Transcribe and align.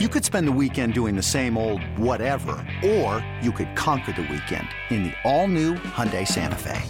You 0.00 0.08
could 0.08 0.24
spend 0.24 0.48
the 0.48 0.52
weekend 0.60 0.92
doing 0.92 1.14
the 1.14 1.22
same 1.22 1.56
old 1.56 1.80
whatever, 1.96 2.56
or 2.84 3.24
you 3.40 3.52
could 3.52 3.76
conquer 3.76 4.10
the 4.10 4.22
weekend 4.22 4.66
in 4.90 5.04
the 5.04 5.12
all-new 5.22 5.74
Hyundai 5.74 6.26
Santa 6.26 6.56
Fe. 6.56 6.82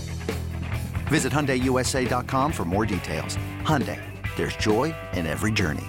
Visit 1.09 1.31
HyundaiUSA.com 1.31 2.51
for 2.51 2.65
more 2.65 2.87
details. 2.87 3.37
Hyundai, 3.61 4.01
there's 4.37 4.57
joy 4.57 4.95
in 5.13 5.27
every 5.27 5.53
journey. 5.53 5.85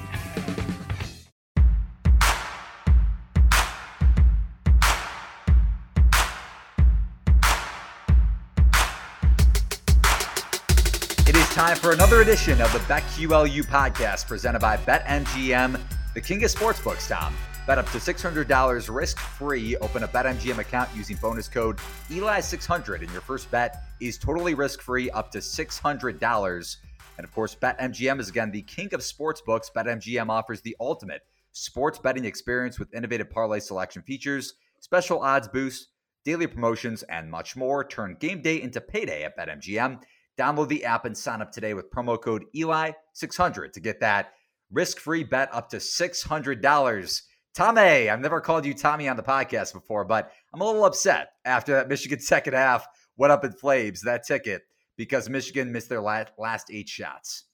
It 11.25 11.37
is 11.37 11.47
time 11.53 11.77
for 11.77 11.93
another 11.93 12.19
edition 12.19 12.59
of 12.59 12.73
the 12.73 12.79
BetQLU 12.79 13.63
podcast 13.67 14.27
presented 14.27 14.59
by 14.59 14.75
BetMGM, 14.75 15.79
the 16.16 16.21
king 16.21 16.43
of 16.45 16.49
sportsbooks, 16.49 17.09
Tom. 17.09 17.35
Bet 17.67 17.77
up 17.77 17.89
to 17.91 17.97
$600 17.97 18.95
risk 18.95 19.19
free. 19.19 19.75
Open 19.77 20.03
a 20.03 20.07
BetMGM 20.07 20.59
account 20.59 20.89
using 20.95 21.17
bonus 21.17 21.49
code 21.49 21.77
ELI600, 22.09 23.01
and 23.01 23.11
your 23.11 23.21
first 23.21 23.51
bet 23.51 23.83
is 23.99 24.17
totally 24.17 24.53
risk 24.53 24.81
free 24.81 25.09
up 25.11 25.29
to 25.31 25.39
$600. 25.39 26.77
And 27.17 27.25
of 27.25 27.33
course, 27.33 27.55
BetMGM 27.55 28.20
is 28.21 28.29
again 28.29 28.49
the 28.49 28.61
king 28.61 28.93
of 28.93 29.01
sportsbooks. 29.01 29.65
BetMGM 29.75 30.29
offers 30.29 30.61
the 30.61 30.75
ultimate 30.79 31.23
sports 31.51 31.99
betting 31.99 32.23
experience 32.23 32.79
with 32.79 32.93
innovative 32.93 33.29
parlay 33.29 33.59
selection 33.59 34.01
features, 34.01 34.53
special 34.79 35.20
odds 35.20 35.49
boosts, 35.49 35.87
daily 36.23 36.47
promotions, 36.47 37.03
and 37.03 37.29
much 37.29 37.57
more. 37.57 37.84
Turn 37.84 38.15
game 38.21 38.41
day 38.41 38.61
into 38.61 38.79
payday 38.79 39.23
at 39.23 39.37
BetMGM. 39.37 40.01
Download 40.37 40.67
the 40.70 40.85
app 40.85 41.03
and 41.03 41.17
sign 41.17 41.41
up 41.41 41.51
today 41.51 41.73
with 41.73 41.91
promo 41.91 42.21
code 42.21 42.45
ELI600 42.55 43.73
to 43.73 43.79
get 43.81 43.99
that 43.99 44.34
risk 44.71 44.99
free 44.99 45.23
bet 45.23 45.49
up 45.53 45.69
to 45.69 45.77
$600. 45.77 47.21
Tommy, 47.53 48.09
I've 48.09 48.19
never 48.19 48.41
called 48.41 48.65
you 48.65 48.73
Tommy 48.73 49.07
on 49.07 49.15
the 49.15 49.23
podcast 49.23 49.73
before, 49.73 50.03
but 50.03 50.31
I'm 50.53 50.62
a 50.62 50.65
little 50.65 50.85
upset 50.85 51.29
after 51.45 51.73
that 51.73 51.87
Michigan 51.87 52.20
second 52.21 52.53
half 52.53 52.85
went 53.17 53.31
up 53.31 53.45
in 53.45 53.53
flames, 53.53 54.01
that 54.01 54.25
ticket, 54.25 54.63
because 54.98 55.29
Michigan 55.29 55.71
missed 55.71 55.90
their 55.90 56.01
last, 56.01 56.34
last 56.37 56.67
eight 56.71 56.90
shots. 56.90 57.45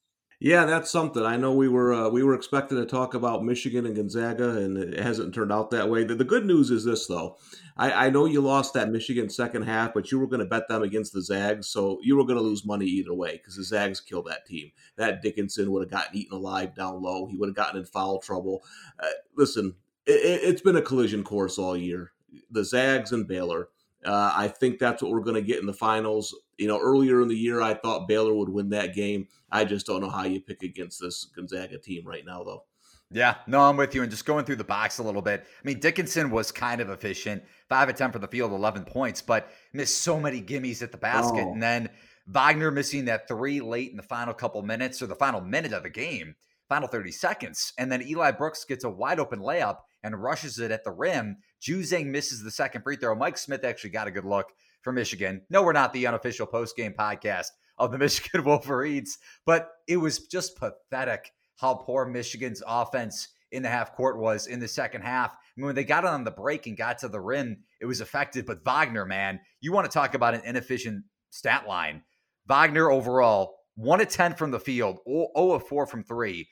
Yeah, 0.44 0.66
that's 0.66 0.90
something. 0.90 1.24
I 1.24 1.38
know 1.38 1.54
we 1.54 1.68
were 1.68 1.94
uh, 1.94 2.10
we 2.10 2.24
were 2.24 2.34
expecting 2.34 2.80
to 2.80 2.86
talk 2.88 3.14
about 3.14 3.46
Michigan 3.46 3.86
and 3.86 3.96
Gonzaga, 3.96 4.58
and 4.58 4.76
it 4.76 5.00
hasn't 5.00 5.36
turned 5.36 5.52
out 5.52 5.70
that 5.70 5.88
way. 5.88 6.04
The, 6.04 6.16
the 6.16 6.24
good 6.24 6.48
news 6.48 6.72
is 6.72 6.84
this, 6.84 7.06
though. 7.06 7.38
I, 7.78 8.08
I, 8.08 8.10
know 8.10 8.26
you 8.26 8.42
lost 8.42 8.74
that 8.74 8.90
Michigan 8.90 9.30
second 9.30 9.62
half, 9.62 9.94
but 9.94 10.12
you 10.12 10.18
were 10.18 10.26
going 10.26 10.40
to 10.40 10.48
bet 10.48 10.68
them 10.68 10.82
against 10.82 11.14
the 11.14 11.22
Zags, 11.22 11.68
so 11.68 12.00
you 12.02 12.18
were 12.18 12.24
going 12.26 12.40
to 12.40 12.44
lose 12.44 12.66
money 12.66 12.88
either 12.88 13.14
way 13.14 13.34
because 13.34 13.56
the 13.56 13.64
Zags 13.64 14.02
killed 14.02 14.26
that 14.26 14.48
team. 14.48 14.72
That 14.96 15.22
Dickinson 15.22 15.72
would 15.72 15.84
have 15.84 15.92
gotten 15.92 16.18
eaten 16.18 16.36
alive 16.36 16.74
down 16.74 17.04
low. 17.04 17.28
He 17.28 17.38
would 17.38 17.50
have 17.50 17.56
gotten 17.56 17.80
in 17.80 17.86
foul 17.86 18.18
trouble. 18.18 18.64
Uh, 19.00 19.10
listen, 19.38 19.76
it, 20.08 20.42
it's 20.44 20.62
been 20.62 20.76
a 20.76 20.82
collision 20.82 21.24
course 21.24 21.60
all 21.60 21.78
year. 21.78 22.14
The 22.50 22.66
Zags 22.66 23.12
and 23.12 23.28
Baylor. 23.28 23.70
Uh, 24.04 24.34
I 24.36 24.48
think 24.48 24.80
that's 24.80 25.04
what 25.04 25.12
we're 25.12 25.20
going 25.20 25.36
to 25.36 25.48
get 25.48 25.60
in 25.60 25.68
the 25.68 25.74
finals. 25.74 26.36
You 26.62 26.68
know, 26.68 26.80
earlier 26.80 27.24
in 27.24 27.28
the 27.28 27.36
year, 27.36 27.60
I 27.60 27.74
thought 27.74 28.08
Baylor 28.08 28.36
would 28.36 28.48
win 28.48 28.70
that 28.70 28.94
game. 28.94 29.28
I 29.52 29.66
just 29.66 29.88
don't 29.88 30.00
know 30.00 30.12
how 30.12 30.26
you 30.26 30.40
pick 30.40 30.62
against 30.62 31.02
this 31.02 31.26
Gonzaga 31.36 31.80
team 31.80 32.06
right 32.06 32.24
now, 32.24 32.44
though. 32.44 32.66
Yeah, 33.10 33.38
no, 33.48 33.62
I'm 33.62 33.78
with 33.78 33.96
you. 33.96 34.04
And 34.04 34.12
just 34.12 34.28
going 34.28 34.46
through 34.46 34.58
the 34.58 34.64
box 34.64 35.00
a 35.00 35.04
little 35.04 35.24
bit. 35.24 35.42
I 35.42 35.68
mean, 35.68 35.80
Dickinson 35.80 36.30
was 36.30 36.52
kind 36.52 36.80
of 36.80 36.92
efficient, 36.92 37.42
five 37.68 37.90
of 37.90 37.96
ten 37.96 38.12
for 38.12 38.20
the 38.20 38.28
field, 38.28 38.52
11 38.52 38.86
points, 38.86 39.24
but 39.24 39.50
missed 39.74 40.04
so 40.04 40.20
many 40.20 40.40
gimmies 40.40 40.84
at 40.84 40.92
the 40.92 41.00
basket. 41.00 41.44
Oh. 41.48 41.52
And 41.52 41.64
then 41.64 41.90
Wagner 42.28 42.70
missing 42.70 43.06
that 43.06 43.28
three 43.28 43.60
late 43.60 43.90
in 43.90 43.98
the 43.98 44.04
final 44.04 44.36
couple 44.36 44.62
minutes 44.62 45.02
or 45.02 45.08
the 45.08 45.16
final 45.16 45.42
minute 45.42 45.74
of 45.74 45.82
the 45.82 45.90
game, 45.90 46.36
final 46.70 46.88
30 46.88 47.12
seconds. 47.12 47.74
And 47.80 47.92
then 47.92 48.04
Eli 48.04 48.30
Brooks 48.30 48.66
gets 48.66 48.84
a 48.84 48.90
wide 48.90 49.20
open 49.20 49.40
layup 49.40 49.78
and 50.04 50.22
rushes 50.22 50.60
it 50.60 50.70
at 50.70 50.84
the 50.84 50.92
rim. 50.92 51.38
Juzang 51.60 52.12
misses 52.12 52.44
the 52.44 52.52
second 52.52 52.84
free 52.84 52.98
throw. 52.98 53.16
Mike 53.16 53.40
Smith 53.40 53.64
actually 53.64 53.90
got 53.90 54.08
a 54.08 54.12
good 54.12 54.26
look 54.26 54.54
for 54.82 54.92
Michigan. 54.92 55.42
No, 55.50 55.64
we're 55.64 55.74
not 55.74 55.94
the 55.94 56.08
unofficial 56.08 56.46
post 56.46 56.76
game 56.76 56.94
podcast 56.98 57.48
of 57.78 57.92
the 57.92 57.98
Michigan 58.00 58.44
Wolverines, 58.44 59.18
but 59.46 59.72
it 59.88 59.98
was 59.98 60.28
just 60.28 60.58
pathetic 60.58 61.32
how 61.58 61.76
poor 61.76 62.06
Michigan's 62.06 62.64
offense 62.66 63.30
in 63.52 63.64
the 63.64 63.70
half 63.70 63.94
court 63.94 64.18
was 64.18 64.48
in 64.48 64.60
the 64.60 64.68
second 64.68 65.02
half. 65.02 65.34
I 65.34 65.38
mean, 65.58 65.68
when 65.68 65.76
they 65.76 65.84
got 65.84 66.06
on 66.06 66.24
the 66.24 66.32
break 66.32 66.68
and 66.68 66.78
got 66.78 66.98
to 67.00 67.08
the 67.08 67.20
rim, 67.20 67.58
it 67.80 67.86
was 67.86 68.02
effective. 68.02 68.46
But 68.46 68.64
Wagner, 68.64 69.06
man, 69.06 69.40
you 69.60 69.72
want 69.72 69.86
to 69.86 69.94
talk 69.94 70.14
about 70.14 70.34
an 70.34 70.42
inefficient 70.46 71.04
stat 71.30 71.68
line. 71.68 72.04
Wagner 72.48 72.90
overall, 72.90 73.56
1 73.76 74.02
of 74.02 74.10
10 74.10 74.36
from 74.36 74.52
the 74.52 74.60
field, 74.60 75.00
0 75.08 75.30
of 75.36 75.68
4 75.68 75.86
from 75.86 76.04
three, 76.04 76.48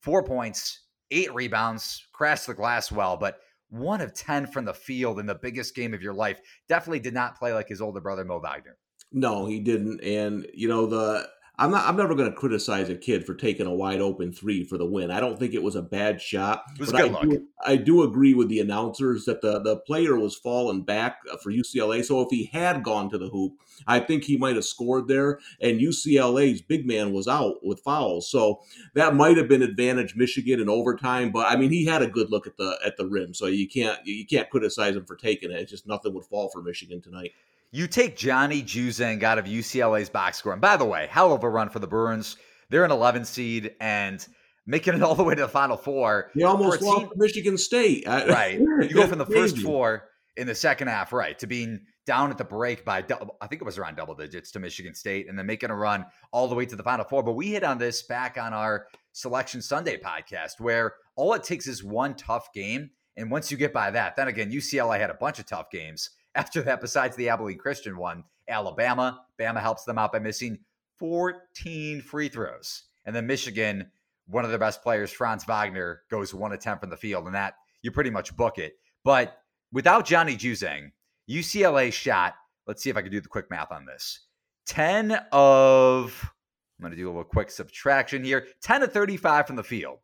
four 0.00 0.22
points, 0.22 0.86
eight 1.10 1.32
rebounds, 1.34 2.06
crashed 2.12 2.46
the 2.46 2.54
glass 2.54 2.90
well, 2.92 3.16
but 3.16 3.40
one 3.70 4.00
of 4.00 4.12
10 4.12 4.46
from 4.48 4.64
the 4.64 4.74
field 4.74 5.18
in 5.18 5.26
the 5.26 5.34
biggest 5.34 5.74
game 5.74 5.94
of 5.94 6.02
your 6.02 6.14
life. 6.14 6.40
Definitely 6.68 7.00
did 7.00 7.14
not 7.14 7.38
play 7.38 7.52
like 7.52 7.68
his 7.68 7.80
older 7.80 8.00
brother, 8.00 8.24
Mo 8.24 8.40
Wagner. 8.40 8.76
No, 9.12 9.46
he 9.46 9.60
didn't. 9.60 10.02
And, 10.02 10.46
you 10.54 10.68
know, 10.68 10.86
the 10.86 11.28
I'm 11.60 11.70
not. 11.70 11.86
I'm 11.86 11.96
never 11.96 12.14
going 12.14 12.30
to 12.30 12.36
criticize 12.36 12.88
a 12.88 12.94
kid 12.94 13.26
for 13.26 13.34
taking 13.34 13.66
a 13.66 13.74
wide 13.74 14.00
open 14.00 14.32
three 14.32 14.64
for 14.64 14.78
the 14.78 14.86
win. 14.86 15.10
I 15.10 15.20
don't 15.20 15.38
think 15.38 15.52
it 15.52 15.62
was 15.62 15.76
a 15.76 15.82
bad 15.82 16.18
shot. 16.18 16.64
It 16.72 16.80
was 16.80 16.90
good 16.90 17.02
I 17.02 17.08
luck. 17.08 17.22
Do, 17.24 17.46
I 17.62 17.76
do 17.76 18.02
agree 18.02 18.32
with 18.32 18.48
the 18.48 18.60
announcers 18.60 19.26
that 19.26 19.42
the 19.42 19.60
the 19.60 19.76
player 19.76 20.16
was 20.16 20.34
falling 20.34 20.84
back 20.84 21.18
uh, 21.30 21.36
for 21.36 21.52
UCLA. 21.52 22.02
So 22.02 22.22
if 22.22 22.28
he 22.30 22.46
had 22.46 22.82
gone 22.82 23.10
to 23.10 23.18
the 23.18 23.28
hoop, 23.28 23.52
I 23.86 24.00
think 24.00 24.24
he 24.24 24.38
might 24.38 24.54
have 24.54 24.64
scored 24.64 25.06
there. 25.06 25.38
And 25.60 25.80
UCLA's 25.80 26.62
big 26.62 26.86
man 26.86 27.12
was 27.12 27.28
out 27.28 27.62
with 27.62 27.80
fouls, 27.80 28.30
so 28.30 28.62
that 28.94 29.14
might 29.14 29.36
have 29.36 29.48
been 29.48 29.62
advantage 29.62 30.16
Michigan 30.16 30.60
in 30.60 30.70
overtime. 30.70 31.30
But 31.30 31.52
I 31.52 31.56
mean, 31.56 31.72
he 31.72 31.84
had 31.84 32.00
a 32.00 32.08
good 32.08 32.30
look 32.30 32.46
at 32.46 32.56
the 32.56 32.78
at 32.82 32.96
the 32.96 33.06
rim, 33.06 33.34
so 33.34 33.46
you 33.46 33.68
can't 33.68 33.98
you 34.06 34.26
can't 34.26 34.48
criticize 34.48 34.96
him 34.96 35.04
for 35.04 35.14
taking 35.14 35.50
it. 35.50 35.60
It's 35.60 35.70
just 35.70 35.86
nothing 35.86 36.14
would 36.14 36.24
fall 36.24 36.48
for 36.48 36.62
Michigan 36.62 37.02
tonight. 37.02 37.32
You 37.72 37.86
take 37.86 38.16
Johnny 38.16 38.62
Juzang 38.62 39.22
out 39.22 39.38
of 39.38 39.44
UCLA's 39.44 40.10
box 40.10 40.38
score. 40.38 40.52
And 40.52 40.60
by 40.60 40.76
the 40.76 40.84
way, 40.84 41.06
hell 41.08 41.32
of 41.32 41.44
a 41.44 41.48
run 41.48 41.68
for 41.68 41.78
the 41.78 41.86
Bruins. 41.86 42.36
They're 42.68 42.84
an 42.84 42.90
11 42.90 43.24
seed 43.24 43.74
and 43.80 44.26
making 44.66 44.94
it 44.94 45.02
all 45.02 45.14
the 45.14 45.22
way 45.22 45.34
to 45.34 45.42
the 45.42 45.48
Final 45.48 45.76
Four. 45.76 46.30
They 46.34 46.42
almost 46.42 46.82
lost 46.82 47.10
to 47.10 47.16
Michigan 47.16 47.56
State. 47.56 48.04
right. 48.06 48.60
You 48.80 48.88
go 48.88 49.06
from 49.06 49.18
the 49.18 49.26
first 49.26 49.58
four 49.58 50.08
in 50.36 50.46
the 50.46 50.54
second 50.54 50.88
half, 50.88 51.12
right, 51.12 51.38
to 51.38 51.46
being 51.46 51.80
down 52.06 52.30
at 52.30 52.38
the 52.38 52.44
break 52.44 52.84
by, 52.84 53.04
I 53.40 53.46
think 53.46 53.60
it 53.60 53.64
was 53.64 53.78
around 53.78 53.96
double 53.96 54.14
digits 54.14 54.50
to 54.52 54.58
Michigan 54.58 54.94
State, 54.94 55.28
and 55.28 55.38
then 55.38 55.46
making 55.46 55.70
a 55.70 55.76
run 55.76 56.06
all 56.32 56.48
the 56.48 56.54
way 56.54 56.66
to 56.66 56.76
the 56.76 56.82
Final 56.82 57.04
Four. 57.04 57.22
But 57.22 57.32
we 57.32 57.48
hit 57.48 57.62
on 57.62 57.78
this 57.78 58.02
back 58.02 58.38
on 58.38 58.52
our 58.52 58.86
Selection 59.12 59.60
Sunday 59.62 59.96
podcast, 60.00 60.58
where 60.58 60.94
all 61.14 61.34
it 61.34 61.44
takes 61.44 61.66
is 61.66 61.84
one 61.84 62.14
tough 62.14 62.52
game. 62.52 62.90
And 63.16 63.30
once 63.30 63.50
you 63.50 63.56
get 63.56 63.72
by 63.72 63.90
that, 63.90 64.16
then 64.16 64.28
again, 64.28 64.50
UCLA 64.50 64.98
had 64.98 65.10
a 65.10 65.14
bunch 65.14 65.38
of 65.38 65.46
tough 65.46 65.70
games 65.70 66.10
after 66.34 66.62
that, 66.62 66.80
besides 66.80 67.16
the 67.16 67.28
Abilene 67.28 67.58
Christian 67.58 67.96
one, 67.96 68.24
Alabama. 68.48 69.24
Bama 69.38 69.60
helps 69.60 69.84
them 69.84 69.98
out 69.98 70.12
by 70.12 70.18
missing 70.18 70.58
14 70.98 72.02
free 72.02 72.28
throws. 72.28 72.84
And 73.04 73.14
then 73.14 73.26
Michigan, 73.26 73.90
one 74.26 74.44
of 74.44 74.50
their 74.50 74.58
best 74.58 74.82
players, 74.82 75.10
Franz 75.10 75.44
Wagner, 75.44 76.02
goes 76.10 76.34
one 76.34 76.56
10 76.56 76.78
from 76.78 76.90
the 76.90 76.96
field. 76.96 77.26
And 77.26 77.34
that, 77.34 77.54
you 77.82 77.90
pretty 77.90 78.10
much 78.10 78.36
book 78.36 78.58
it. 78.58 78.74
But 79.04 79.38
without 79.72 80.04
Johnny 80.04 80.36
Juzang, 80.36 80.92
UCLA 81.28 81.92
shot, 81.92 82.34
let's 82.66 82.82
see 82.82 82.90
if 82.90 82.96
I 82.96 83.02
can 83.02 83.10
do 83.10 83.20
the 83.20 83.28
quick 83.28 83.50
math 83.50 83.72
on 83.72 83.86
this 83.86 84.26
10 84.66 85.18
of, 85.32 86.32
I'm 86.78 86.82
going 86.82 86.90
to 86.90 86.96
do 86.96 87.06
a 87.06 87.10
little 87.10 87.24
quick 87.24 87.50
subtraction 87.50 88.22
here 88.24 88.46
10 88.62 88.82
to 88.82 88.88
35 88.88 89.46
from 89.46 89.56
the 89.56 89.64
field. 89.64 89.98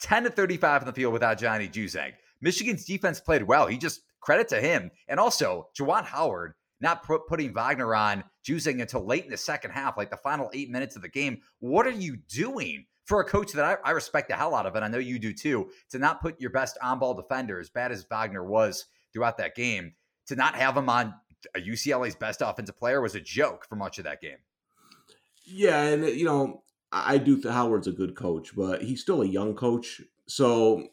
10 0.00 0.24
to 0.24 0.30
35 0.30 0.82
from 0.82 0.86
the 0.86 0.92
field 0.92 1.12
without 1.12 1.38
Johnny 1.38 1.68
Juzang. 1.68 2.12
Michigan's 2.40 2.84
defense 2.84 3.20
played 3.20 3.42
well. 3.42 3.66
He 3.66 3.78
just 3.78 4.02
credit 4.24 4.48
to 4.48 4.60
him. 4.60 4.90
And 5.08 5.20
also, 5.20 5.68
Juwan 5.78 6.04
Howard 6.04 6.54
not 6.80 7.04
put, 7.04 7.26
putting 7.26 7.52
Wagner 7.52 7.94
on 7.94 8.24
Juzang 8.46 8.80
until 8.80 9.06
late 9.06 9.24
in 9.24 9.30
the 9.30 9.36
second 9.36 9.70
half, 9.70 9.96
like 9.96 10.10
the 10.10 10.16
final 10.16 10.50
eight 10.52 10.70
minutes 10.70 10.96
of 10.96 11.02
the 11.02 11.08
game. 11.08 11.40
What 11.60 11.86
are 11.86 11.90
you 11.90 12.16
doing 12.28 12.86
for 13.04 13.20
a 13.20 13.24
coach 13.24 13.52
that 13.52 13.64
I, 13.64 13.88
I 13.88 13.92
respect 13.92 14.28
the 14.28 14.36
hell 14.36 14.54
out 14.54 14.66
of, 14.66 14.74
and 14.74 14.84
I 14.84 14.88
know 14.88 14.98
you 14.98 15.18
do 15.18 15.32
too, 15.32 15.70
to 15.90 15.98
not 15.98 16.20
put 16.20 16.40
your 16.40 16.50
best 16.50 16.78
on 16.82 16.98
ball 16.98 17.14
defender, 17.14 17.60
as 17.60 17.70
bad 17.70 17.92
as 17.92 18.06
Wagner 18.10 18.44
was 18.44 18.86
throughout 19.12 19.38
that 19.38 19.54
game, 19.54 19.94
to 20.26 20.36
not 20.36 20.54
have 20.54 20.76
him 20.76 20.88
on 20.88 21.14
a 21.54 21.60
UCLA's 21.60 22.14
best 22.14 22.42
offensive 22.42 22.78
player 22.78 23.00
was 23.00 23.14
a 23.14 23.20
joke 23.20 23.66
for 23.68 23.76
much 23.76 23.98
of 23.98 24.04
that 24.04 24.20
game. 24.20 24.38
Yeah, 25.44 25.82
and 25.82 26.04
you 26.06 26.24
know, 26.24 26.62
I 26.90 27.18
do 27.18 27.36
think 27.36 27.52
Howard's 27.52 27.86
a 27.86 27.92
good 27.92 28.14
coach, 28.14 28.56
but 28.56 28.82
he's 28.82 29.00
still 29.00 29.22
a 29.22 29.26
young 29.26 29.54
coach. 29.54 30.00
So 30.26 30.88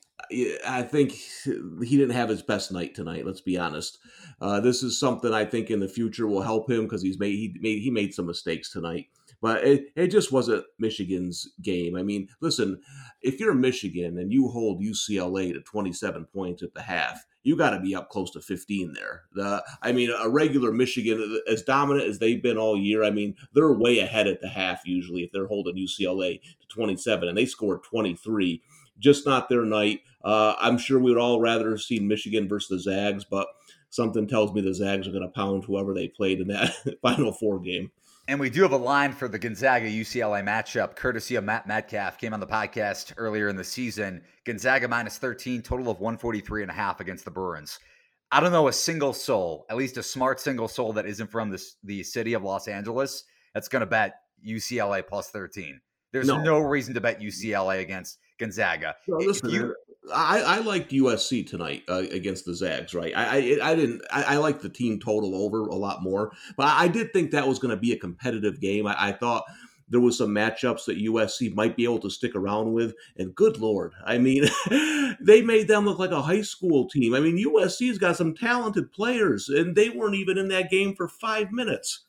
I 0.67 0.83
think 0.83 1.11
he 1.11 1.97
didn't 1.97 2.11
have 2.11 2.29
his 2.29 2.41
best 2.41 2.71
night 2.71 2.95
tonight. 2.95 3.25
Let's 3.25 3.41
be 3.41 3.57
honest. 3.57 3.99
Uh, 4.39 4.59
this 4.59 4.83
is 4.83 4.99
something 4.99 5.33
I 5.33 5.45
think 5.45 5.69
in 5.69 5.79
the 5.79 5.87
future 5.87 6.27
will 6.27 6.41
help 6.41 6.69
him 6.69 6.83
because 6.83 7.01
he's 7.01 7.19
made 7.19 7.35
he 7.35 7.55
made 7.59 7.81
he 7.81 7.91
made 7.91 8.13
some 8.13 8.25
mistakes 8.25 8.71
tonight. 8.71 9.07
But 9.41 9.63
it, 9.63 9.85
it 9.95 10.07
just 10.07 10.31
wasn't 10.31 10.65
Michigan's 10.77 11.49
game. 11.61 11.95
I 11.95 12.03
mean, 12.03 12.27
listen, 12.41 12.79
if 13.21 13.39
you're 13.39 13.55
Michigan 13.55 14.19
and 14.19 14.31
you 14.31 14.47
hold 14.49 14.83
UCLA 14.83 15.51
to 15.53 15.61
27 15.61 16.27
points 16.31 16.61
at 16.61 16.75
the 16.75 16.81
half, 16.81 17.25
you 17.43 17.57
got 17.57 17.71
to 17.71 17.79
be 17.79 17.95
up 17.95 18.09
close 18.09 18.29
to 18.31 18.41
15 18.41 18.93
there. 18.93 19.23
The, 19.33 19.63
I 19.81 19.93
mean, 19.93 20.11
a 20.11 20.29
regular 20.29 20.71
Michigan, 20.71 21.39
as 21.47 21.63
dominant 21.63 22.07
as 22.07 22.19
they've 22.19 22.41
been 22.41 22.57
all 22.57 22.77
year, 22.77 23.03
I 23.03 23.09
mean, 23.09 23.35
they're 23.53 23.73
way 23.73 23.97
ahead 23.97 24.27
at 24.27 24.41
the 24.41 24.47
half 24.47 24.81
usually 24.85 25.23
if 25.23 25.31
they're 25.31 25.47
holding 25.47 25.75
UCLA 25.75 26.39
to 26.39 26.67
27, 26.67 27.27
and 27.27 27.35
they 27.35 27.47
scored 27.47 27.83
23 27.83 28.61
just 28.99 29.25
not 29.25 29.49
their 29.49 29.65
night. 29.65 30.01
Uh, 30.23 30.55
I'm 30.59 30.77
sure 30.77 30.99
we 30.99 31.11
would 31.11 31.21
all 31.21 31.39
rather 31.39 31.69
have 31.71 31.81
seen 31.81 32.07
Michigan 32.07 32.47
versus 32.47 32.69
the 32.69 32.91
Zags, 32.91 33.25
but 33.25 33.47
something 33.89 34.27
tells 34.27 34.53
me 34.53 34.61
the 34.61 34.73
Zags 34.73 35.07
are 35.07 35.11
going 35.11 35.23
to 35.23 35.29
pound 35.29 35.65
whoever 35.65 35.93
they 35.93 36.07
played 36.07 36.39
in 36.39 36.47
that 36.49 36.73
Final 37.01 37.31
Four 37.31 37.59
game. 37.59 37.91
And 38.27 38.39
we 38.39 38.49
do 38.49 38.61
have 38.61 38.71
a 38.71 38.77
line 38.77 39.11
for 39.11 39.27
the 39.27 39.39
Gonzaga 39.39 39.87
UCLA 39.87 40.43
matchup, 40.43 40.95
courtesy 40.95 41.35
of 41.35 41.43
Matt 41.43 41.67
Metcalf. 41.67 42.17
Came 42.17 42.33
on 42.33 42.39
the 42.39 42.47
podcast 42.47 43.13
earlier 43.17 43.49
in 43.49 43.55
the 43.55 43.63
season. 43.63 44.21
Gonzaga 44.45 44.87
minus 44.87 45.17
13, 45.17 45.61
total 45.61 45.89
of 45.89 45.99
143 45.99 46.61
and 46.61 46.71
a 46.71 46.73
half 46.73 46.99
against 46.99 47.25
the 47.25 47.31
Bruins. 47.31 47.79
I 48.31 48.39
don't 48.39 48.53
know 48.53 48.69
a 48.69 48.73
single 48.73 49.11
soul, 49.11 49.65
at 49.69 49.75
least 49.75 49.97
a 49.97 50.03
smart 50.03 50.39
single 50.39 50.69
soul 50.69 50.93
that 50.93 51.05
isn't 51.05 51.29
from 51.29 51.49
this, 51.49 51.75
the 51.83 52.03
city 52.03 52.33
of 52.33 52.43
Los 52.43 52.67
Angeles, 52.67 53.25
that's 53.53 53.67
going 53.67 53.81
to 53.81 53.85
bet 53.85 54.21
UCLA 54.47 55.05
plus 55.05 55.29
13. 55.31 55.81
There's 56.13 56.27
no. 56.27 56.41
no. 56.41 56.59
reason 56.59 56.93
to 56.93 57.01
bet 57.01 57.19
UCLA 57.19 57.81
against 57.81 58.19
Gonzaga. 58.37 58.95
Well, 59.07 59.25
listen, 59.25 59.49
you, 59.49 59.75
I, 60.13 60.41
I 60.41 60.59
liked 60.59 60.91
USC 60.91 61.47
tonight 61.47 61.83
uh, 61.87 62.03
against 62.11 62.45
the 62.45 62.55
Zags, 62.55 62.93
right? 62.93 63.15
I 63.15 63.25
I, 63.25 63.71
I 63.71 63.75
didn't. 63.75 64.01
I, 64.11 64.23
I 64.23 64.37
liked 64.37 64.61
the 64.61 64.69
team 64.69 64.99
total 64.99 65.35
over 65.35 65.67
a 65.67 65.75
lot 65.75 66.01
more, 66.01 66.31
but 66.57 66.67
I, 66.67 66.87
did 66.87 67.13
think 67.13 67.31
that 67.31 67.47
was 67.47 67.59
going 67.59 67.75
to 67.75 67.79
be 67.79 67.91
a 67.91 67.99
competitive 67.99 68.59
game. 68.59 68.87
I, 68.87 68.95
I 68.97 69.11
thought 69.11 69.43
there 69.91 69.99
was 69.99 70.17
some 70.17 70.29
matchups 70.29 70.85
that 70.85 70.97
USC 70.97 71.53
might 71.53 71.75
be 71.75 71.83
able 71.83 71.99
to 71.99 72.09
stick 72.09 72.33
around 72.33 72.73
with. 72.73 72.95
And 73.17 73.35
good 73.35 73.59
lord, 73.59 73.93
I 74.03 74.17
mean, 74.17 74.45
they 75.21 75.41
made 75.41 75.67
them 75.67 75.85
look 75.85 75.99
like 75.99 76.11
a 76.11 76.21
high 76.21 76.41
school 76.41 76.89
team. 76.89 77.13
I 77.13 77.19
mean, 77.19 77.37
USC's 77.37 77.97
got 77.97 78.17
some 78.17 78.33
talented 78.33 78.91
players, 78.91 79.49
and 79.49 79.75
they 79.75 79.89
weren't 79.89 80.15
even 80.15 80.37
in 80.37 80.47
that 80.47 80.71
game 80.71 80.95
for 80.95 81.07
five 81.07 81.51
minutes. 81.51 82.05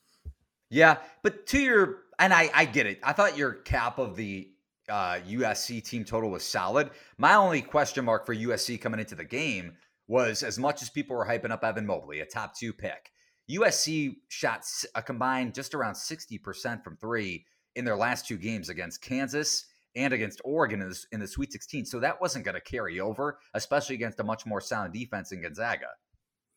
Yeah, 0.71 0.99
but 1.23 1.47
to 1.49 1.61
your 1.61 1.99
and 2.19 2.33
I 2.33 2.49
I 2.55 2.65
get 2.65 2.87
it. 2.87 3.01
I 3.03 3.13
thought 3.13 3.37
your 3.37 3.53
cap 3.53 3.99
of 3.99 4.17
the 4.17 4.52
uh, 4.93 5.19
USC 5.27 5.83
team 5.83 6.05
total 6.05 6.31
was 6.31 6.45
solid. 6.45 6.91
My 7.17 7.35
only 7.35 7.63
question 7.63 8.05
mark 8.05 8.27
for 8.27 8.37
USC 8.37 8.79
coming 8.79 9.01
into 9.01 9.15
the 9.15 9.25
game 9.25 9.73
was 10.07 10.43
as 10.43 10.59
much 10.59 10.83
as 10.83 10.91
people 10.91 11.17
were 11.17 11.25
hyping 11.25 11.51
up 11.51 11.65
Evan 11.65 11.87
Mobley, 11.87 12.21
a 12.21 12.27
top 12.27 12.55
two 12.55 12.75
pick. 12.75 13.11
USC 13.51 14.17
shot 14.29 14.65
a 14.95 15.03
combined 15.03 15.55
just 15.55 15.75
around 15.75 15.95
60% 15.95 16.85
from 16.85 16.99
three 16.99 17.47
in 17.75 17.87
their 17.87 17.97
last 17.97 18.29
two 18.29 18.37
games 18.37 18.69
against 18.69 19.01
Kansas 19.01 19.65
and 19.97 20.13
against 20.13 20.43
Oregon 20.45 20.83
in 20.83 20.91
the, 20.91 21.05
in 21.13 21.21
the 21.21 21.27
Sweet 21.27 21.53
16. 21.53 21.87
So 21.87 21.99
that 22.01 22.21
wasn't 22.21 22.45
going 22.45 22.55
to 22.55 22.61
carry 22.61 23.01
over, 23.01 23.39
especially 23.55 23.95
against 23.95 24.21
a 24.21 24.25
much 24.25 24.45
more 24.45 24.61
sound 24.61 24.93
defense 24.93 25.33
in 25.33 25.41
Gonzaga. 25.41 25.89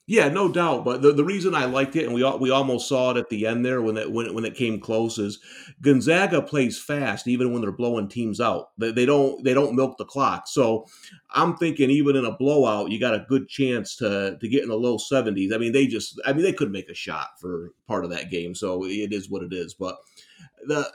Yeah, 0.07 0.29
no 0.29 0.51
doubt. 0.51 0.85
But 0.85 1.01
the, 1.01 1.13
the 1.13 1.23
reason 1.23 1.55
I 1.55 1.65
liked 1.65 1.95
it, 1.95 2.05
and 2.05 2.13
we 2.13 2.23
we 2.37 2.51
almost 2.51 2.87
saw 2.87 3.11
it 3.11 3.17
at 3.17 3.29
the 3.29 3.47
end 3.47 3.65
there 3.65 3.81
when 3.81 3.97
it 3.97 4.11
when 4.11 4.27
it, 4.27 4.35
when 4.35 4.45
it 4.45 4.53
came 4.53 4.79
close, 4.79 5.17
is 5.17 5.39
Gonzaga 5.81 6.43
plays 6.43 6.79
fast 6.79 7.27
even 7.27 7.51
when 7.51 7.63
they're 7.63 7.71
blowing 7.71 8.07
teams 8.07 8.39
out. 8.39 8.69
They, 8.77 8.91
they 8.91 9.05
don't 9.07 9.43
they 9.43 9.55
don't 9.55 9.75
milk 9.75 9.97
the 9.97 10.05
clock. 10.05 10.47
So 10.47 10.85
I'm 11.31 11.57
thinking 11.57 11.89
even 11.89 12.15
in 12.15 12.25
a 12.25 12.37
blowout, 12.37 12.91
you 12.91 12.99
got 12.99 13.15
a 13.15 13.25
good 13.27 13.49
chance 13.49 13.95
to 13.95 14.37
to 14.39 14.47
get 14.47 14.61
in 14.61 14.69
the 14.69 14.75
low 14.75 14.97
70s. 14.97 15.51
I 15.51 15.57
mean, 15.57 15.71
they 15.71 15.87
just 15.87 16.21
I 16.23 16.33
mean 16.33 16.43
they 16.43 16.53
could 16.53 16.71
make 16.71 16.89
a 16.89 16.93
shot 16.93 17.39
for 17.41 17.71
part 17.87 18.03
of 18.03 18.11
that 18.11 18.29
game. 18.29 18.53
So 18.53 18.85
it 18.85 19.11
is 19.11 19.27
what 19.27 19.41
it 19.41 19.53
is. 19.53 19.73
But 19.73 19.97
the 20.67 20.87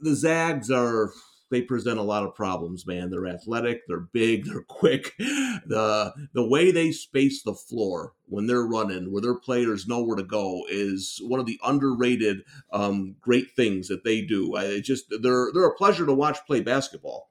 the 0.00 0.14
Zags 0.14 0.70
are 0.70 1.12
they 1.54 1.62
present 1.62 1.98
a 1.98 2.02
lot 2.02 2.24
of 2.24 2.34
problems, 2.34 2.86
man. 2.86 3.10
They're 3.10 3.28
athletic, 3.28 3.82
they're 3.86 4.08
big, 4.12 4.44
they're 4.46 4.62
quick. 4.62 5.14
The 5.18 6.12
the 6.32 6.46
way 6.46 6.70
they 6.72 6.92
space 6.92 7.42
the 7.42 7.54
floor 7.54 8.12
when 8.26 8.46
they're 8.46 8.66
running, 8.66 9.12
where 9.12 9.22
their 9.22 9.34
players 9.34 9.86
know 9.86 10.02
where 10.02 10.16
to 10.16 10.24
go, 10.24 10.62
is 10.68 11.20
one 11.22 11.40
of 11.40 11.46
the 11.46 11.60
underrated 11.64 12.42
um, 12.72 13.16
great 13.20 13.52
things 13.54 13.88
that 13.88 14.04
they 14.04 14.22
do. 14.22 14.56
I 14.56 14.80
just 14.80 15.06
they're 15.22 15.50
they're 15.52 15.66
a 15.66 15.74
pleasure 15.74 16.06
to 16.06 16.12
watch 16.12 16.38
play 16.46 16.60
basketball. 16.60 17.30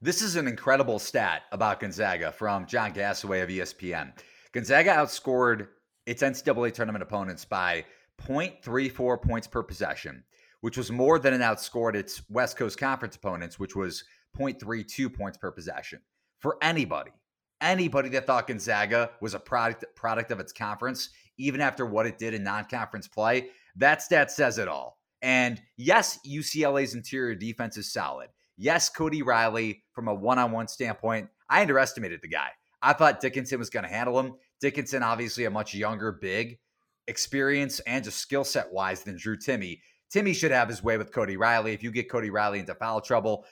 This 0.00 0.22
is 0.22 0.36
an 0.36 0.46
incredible 0.46 0.98
stat 0.98 1.42
about 1.52 1.80
Gonzaga 1.80 2.30
from 2.30 2.66
John 2.66 2.92
Gasaway 2.92 3.42
of 3.42 3.48
ESPN. 3.48 4.12
Gonzaga 4.52 4.90
outscored 4.90 5.68
its 6.04 6.22
NCAA 6.22 6.72
tournament 6.72 7.02
opponents 7.02 7.44
by 7.44 7.84
0.34 8.22 9.20
points 9.20 9.46
per 9.46 9.62
possession 9.62 10.22
which 10.60 10.76
was 10.76 10.90
more 10.90 11.18
than 11.18 11.34
it 11.34 11.40
outscored 11.40 11.94
its 11.94 12.22
West 12.28 12.56
Coast 12.56 12.78
Conference 12.78 13.16
opponents, 13.16 13.58
which 13.58 13.76
was 13.76 14.04
0.32 14.38 15.12
points 15.12 15.38
per 15.38 15.50
possession. 15.50 16.00
For 16.38 16.56
anybody, 16.62 17.12
anybody 17.60 18.08
that 18.10 18.26
thought 18.26 18.46
Gonzaga 18.46 19.10
was 19.20 19.34
a 19.34 19.38
product 19.38 19.84
product 19.94 20.30
of 20.30 20.40
its 20.40 20.52
conference, 20.52 21.10
even 21.38 21.60
after 21.60 21.86
what 21.86 22.06
it 22.06 22.18
did 22.18 22.34
in 22.34 22.42
non-conference 22.42 23.08
play, 23.08 23.48
that 23.76 24.02
stat 24.02 24.30
says 24.30 24.58
it 24.58 24.68
all. 24.68 24.98
And 25.22 25.60
yes, 25.76 26.18
UCLA's 26.26 26.94
interior 26.94 27.34
defense 27.34 27.76
is 27.76 27.92
solid. 27.92 28.28
Yes, 28.58 28.88
Cody 28.88 29.22
Riley, 29.22 29.82
from 29.92 30.08
a 30.08 30.14
one-on-one 30.14 30.68
standpoint, 30.68 31.28
I 31.48 31.62
underestimated 31.62 32.20
the 32.22 32.28
guy. 32.28 32.48
I 32.82 32.92
thought 32.92 33.20
Dickinson 33.20 33.58
was 33.58 33.70
going 33.70 33.84
to 33.84 33.90
handle 33.90 34.18
him. 34.18 34.34
Dickinson, 34.60 35.02
obviously 35.02 35.44
a 35.44 35.50
much 35.50 35.74
younger, 35.74 36.12
big, 36.12 36.58
experience 37.06 37.80
and 37.80 38.04
just 38.04 38.18
skill 38.18 38.44
set 38.44 38.72
wise 38.72 39.02
than 39.02 39.16
Drew 39.16 39.36
Timme. 39.36 39.80
Timme 40.14 40.34
should 40.34 40.50
have 40.50 40.68
his 40.68 40.82
way 40.82 40.96
with 40.98 41.12
Cody 41.12 41.36
Riley. 41.36 41.72
If 41.72 41.82
you 41.82 41.90
get 41.90 42.10
Cody 42.10 42.30
Riley 42.30 42.60
into 42.60 42.74
foul 42.74 43.00
trouble, 43.00 43.44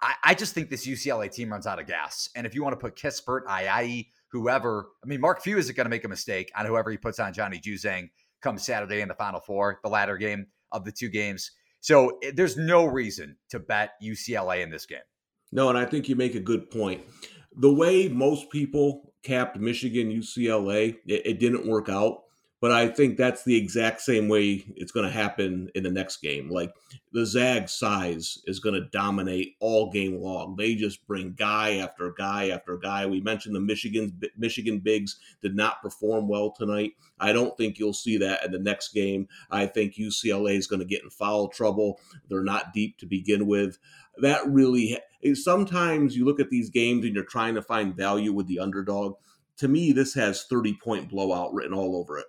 I, 0.00 0.14
I 0.24 0.34
just 0.34 0.54
think 0.54 0.70
this 0.70 0.86
UCLA 0.86 1.30
team 1.30 1.50
runs 1.50 1.66
out 1.66 1.80
of 1.80 1.86
gas. 1.86 2.28
And 2.36 2.46
if 2.46 2.54
you 2.54 2.62
want 2.62 2.74
to 2.74 2.80
put 2.80 2.96
Kispert, 2.96 3.44
Ayayi, 3.44 4.08
whoever, 4.30 4.88
I 5.02 5.06
mean, 5.06 5.20
Mark 5.20 5.42
Few 5.42 5.58
isn't 5.58 5.76
going 5.76 5.86
to 5.86 5.90
make 5.90 6.04
a 6.04 6.08
mistake 6.08 6.50
on 6.56 6.66
whoever 6.66 6.90
he 6.90 6.96
puts 6.96 7.18
on 7.18 7.32
Johnny 7.32 7.58
Juzang 7.58 8.10
come 8.42 8.58
Saturday 8.58 9.00
in 9.00 9.08
the 9.08 9.14
Final 9.14 9.40
Four, 9.40 9.80
the 9.82 9.88
latter 9.88 10.16
game 10.16 10.46
of 10.72 10.84
the 10.84 10.92
two 10.92 11.08
games. 11.08 11.50
So 11.80 12.18
it, 12.20 12.36
there's 12.36 12.56
no 12.56 12.84
reason 12.84 13.36
to 13.50 13.58
bet 13.58 13.92
UCLA 14.02 14.62
in 14.62 14.70
this 14.70 14.86
game. 14.86 14.98
No, 15.52 15.68
and 15.68 15.78
I 15.78 15.84
think 15.84 16.08
you 16.08 16.16
make 16.16 16.34
a 16.34 16.40
good 16.40 16.70
point. 16.70 17.02
The 17.58 17.72
way 17.72 18.08
most 18.08 18.50
people 18.50 19.12
capped 19.22 19.58
Michigan, 19.58 20.10
UCLA, 20.10 20.96
it, 21.06 21.26
it 21.26 21.40
didn't 21.40 21.66
work 21.66 21.88
out. 21.88 22.24
But 22.58 22.72
I 22.72 22.88
think 22.88 23.18
that's 23.18 23.44
the 23.44 23.56
exact 23.56 24.00
same 24.00 24.28
way 24.28 24.64
it's 24.76 24.90
going 24.90 25.04
to 25.04 25.12
happen 25.12 25.68
in 25.74 25.82
the 25.82 25.90
next 25.90 26.22
game. 26.22 26.48
Like 26.48 26.72
the 27.12 27.26
Zag 27.26 27.68
size 27.68 28.38
is 28.46 28.60
going 28.60 28.74
to 28.74 28.88
dominate 28.88 29.56
all 29.60 29.90
game 29.90 30.16
long. 30.16 30.56
They 30.56 30.74
just 30.74 31.06
bring 31.06 31.34
guy 31.34 31.76
after 31.76 32.14
guy 32.16 32.48
after 32.48 32.78
guy. 32.78 33.04
We 33.04 33.20
mentioned 33.20 33.54
the 33.54 33.60
Michigan 33.60 34.18
Michigan 34.38 34.78
bigs 34.78 35.18
did 35.42 35.54
not 35.54 35.82
perform 35.82 36.28
well 36.28 36.50
tonight. 36.50 36.92
I 37.20 37.34
don't 37.34 37.54
think 37.58 37.78
you'll 37.78 37.92
see 37.92 38.16
that 38.18 38.44
in 38.44 38.52
the 38.52 38.58
next 38.58 38.94
game. 38.94 39.28
I 39.50 39.66
think 39.66 39.94
UCLA 39.94 40.56
is 40.56 40.66
going 40.66 40.80
to 40.80 40.86
get 40.86 41.02
in 41.02 41.10
foul 41.10 41.48
trouble. 41.48 42.00
They're 42.30 42.42
not 42.42 42.72
deep 42.72 42.96
to 42.98 43.06
begin 43.06 43.46
with. 43.46 43.78
That 44.16 44.48
really 44.48 44.98
eh, 45.22 45.34
sometimes 45.34 46.16
you 46.16 46.24
look 46.24 46.40
at 46.40 46.48
these 46.48 46.70
games 46.70 47.04
and 47.04 47.14
you're 47.14 47.24
trying 47.24 47.54
to 47.56 47.62
find 47.62 47.94
value 47.94 48.32
with 48.32 48.46
the 48.46 48.60
underdog. 48.60 49.16
To 49.58 49.68
me, 49.68 49.92
this 49.92 50.14
has 50.14 50.44
30 50.44 50.78
point 50.82 51.10
blowout 51.10 51.52
written 51.52 51.74
all 51.74 51.96
over 51.96 52.18
it. 52.18 52.26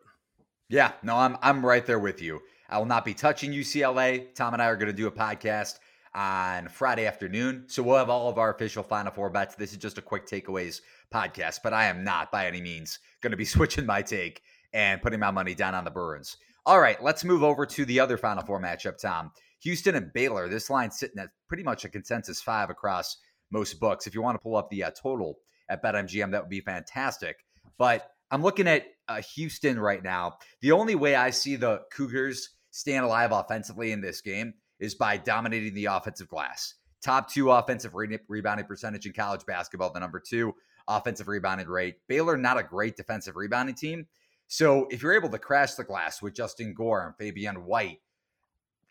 Yeah, 0.70 0.92
no, 1.02 1.16
I'm 1.16 1.38
I'm 1.42 1.66
right 1.66 1.86
there 1.86 2.00
with 2.00 2.22
you. 2.22 2.42
I 2.70 2.78
will 2.78 2.86
not 2.86 3.06
be 3.06 3.14
touching 3.14 3.52
UCLA. 3.52 4.34
Tom 4.36 4.54
and 4.54 4.62
I 4.62 4.66
are 4.66 4.76
going 4.76 4.92
to 4.92 4.94
do 4.94 5.08
a 5.08 5.12
podcast 5.12 5.80
on 6.14 6.68
Friday 6.68 7.06
afternoon. 7.06 7.64
So 7.68 7.82
we'll 7.82 7.98
have 7.98 8.10
all 8.10 8.28
of 8.28 8.38
our 8.38 8.54
official 8.54 8.84
Final 8.84 9.14
Four 9.14 9.30
bets. 9.30 9.56
This 9.56 9.72
is 9.72 9.78
just 9.78 9.98
a 9.98 10.02
quick 10.02 10.28
takeaways 10.28 10.82
podcast, 11.14 11.60
but 11.64 11.74
I 11.74 11.86
am 11.86 12.04
not 12.04 12.32
by 12.32 12.48
any 12.48 12.60
means 12.60 13.00
going 13.22 13.32
to 13.32 13.38
be 13.38 13.46
switching 13.46 13.86
my 13.86 14.02
take 14.02 14.42
and 14.74 15.02
putting 15.02 15.20
my 15.20 15.32
money 15.32 15.56
down 15.56 15.74
on 15.74 15.86
the 15.86 15.92
Bruins. 15.92 16.36
All 16.66 16.82
right, 16.82 17.02
let's 17.02 17.24
move 17.24 17.44
over 17.44 17.66
to 17.66 17.86
the 17.86 18.02
other 18.02 18.18
Final 18.18 18.44
Four 18.44 18.62
matchup, 18.62 19.00
Tom. 19.02 19.32
Houston 19.62 19.96
and 19.96 20.12
Baylor. 20.12 20.50
This 20.50 20.70
line's 20.70 21.00
sitting 21.00 21.20
at 21.20 21.30
pretty 21.48 21.64
much 21.64 21.86
a 21.86 21.90
consensus 21.90 22.42
five 22.42 22.70
across 22.70 23.18
most 23.52 23.80
books. 23.80 24.06
If 24.06 24.14
you 24.14 24.22
want 24.22 24.36
to 24.36 24.44
pull 24.44 24.58
up 24.58 24.70
the 24.70 24.84
uh, 24.84 24.92
total 25.02 25.38
at 25.70 25.82
BetMGM, 25.82 26.32
that 26.32 26.42
would 26.42 26.50
be 26.50 26.60
fantastic. 26.60 27.38
But 27.78 28.12
I'm 28.32 28.44
looking 28.44 28.68
at 28.68 28.86
uh, 29.08 29.22
Houston 29.36 29.80
right 29.80 30.04
now. 30.04 30.38
The 30.62 30.72
only 30.72 30.96
way 30.96 31.16
I 31.16 31.30
see 31.30 31.56
the 31.56 31.82
Cougars 31.92 32.50
stand 32.72 33.06
alive 33.06 33.32
offensively 33.32 33.92
in 33.92 34.02
this 34.02 34.22
game 34.22 34.54
is 34.80 34.96
by 34.96 35.18
dominating 35.18 35.74
the 35.74 35.86
offensive 35.86 36.28
glass. 36.28 36.76
Top 37.02 37.30
two 37.32 37.52
offensive 37.52 37.96
re- 37.96 38.20
rebounding 38.28 38.66
percentage 38.66 39.06
in 39.06 39.14
college 39.14 39.46
basketball, 39.46 39.94
the 39.94 40.00
number 40.00 40.20
two 40.20 40.54
offensive 40.88 41.28
rebounding 41.28 41.68
rate. 41.68 41.96
Baylor, 42.08 42.38
not 42.38 42.58
a 42.58 42.64
great 42.64 42.96
defensive 42.96 43.36
rebounding 43.36 43.76
team. 43.76 44.08
So 44.48 44.88
if 44.90 45.02
you're 45.02 45.16
able 45.16 45.30
to 45.30 45.40
crash 45.40 45.74
the 45.74 45.84
glass 45.84 46.22
with 46.22 46.34
Justin 46.34 46.74
Gorham 46.74 47.08
and 47.08 47.18
Fabian 47.18 47.66
White 47.66 48.00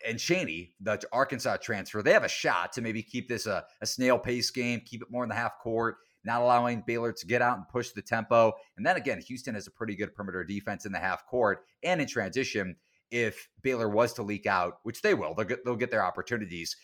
and 0.07 0.19
Chaney, 0.19 0.73
the 0.79 1.01
Arkansas 1.11 1.57
transfer, 1.57 2.03
they 2.03 2.13
have 2.13 2.23
a 2.23 2.29
shot 2.29 2.73
to 2.73 2.81
maybe 2.81 3.01
keep 3.01 3.27
this 3.27 3.47
a, 3.47 3.65
a 3.81 3.85
snail 3.85 4.19
pace 4.19 4.51
game, 4.51 4.81
keep 4.85 5.01
it 5.01 5.11
more 5.11 5.23
in 5.23 5.29
the 5.29 5.35
half 5.35 5.57
court, 5.59 5.97
not 6.27 6.41
allowing 6.41 6.83
Baylor 6.85 7.11
to 7.13 7.25
get 7.25 7.41
out 7.41 7.57
and 7.57 7.67
push 7.67 7.91
the 7.91 8.01
tempo. 8.01 8.53
And 8.75 8.85
then 8.85 8.97
again, 8.97 9.19
Houston 9.21 9.55
has 9.55 9.65
a 9.65 9.71
pretty 9.71 9.95
good 9.95 10.13
perimeter 10.13 10.43
defense 10.43 10.85
in 10.85 10.91
the 10.91 10.99
half 10.99 11.25
court 11.25 11.65
and 11.81 11.99
in 11.99 12.07
transition. 12.07 12.75
If 13.09 13.47
Baylor 13.63 13.89
was 13.89 14.13
to 14.13 14.23
leak 14.23 14.45
out, 14.45 14.79
which 14.83 15.01
they 15.01 15.13
will, 15.13 15.33
they'll 15.33 15.45
get, 15.45 15.63
they'll 15.63 15.77
get 15.77 15.89
their 15.89 16.05
opportunities. 16.05 16.75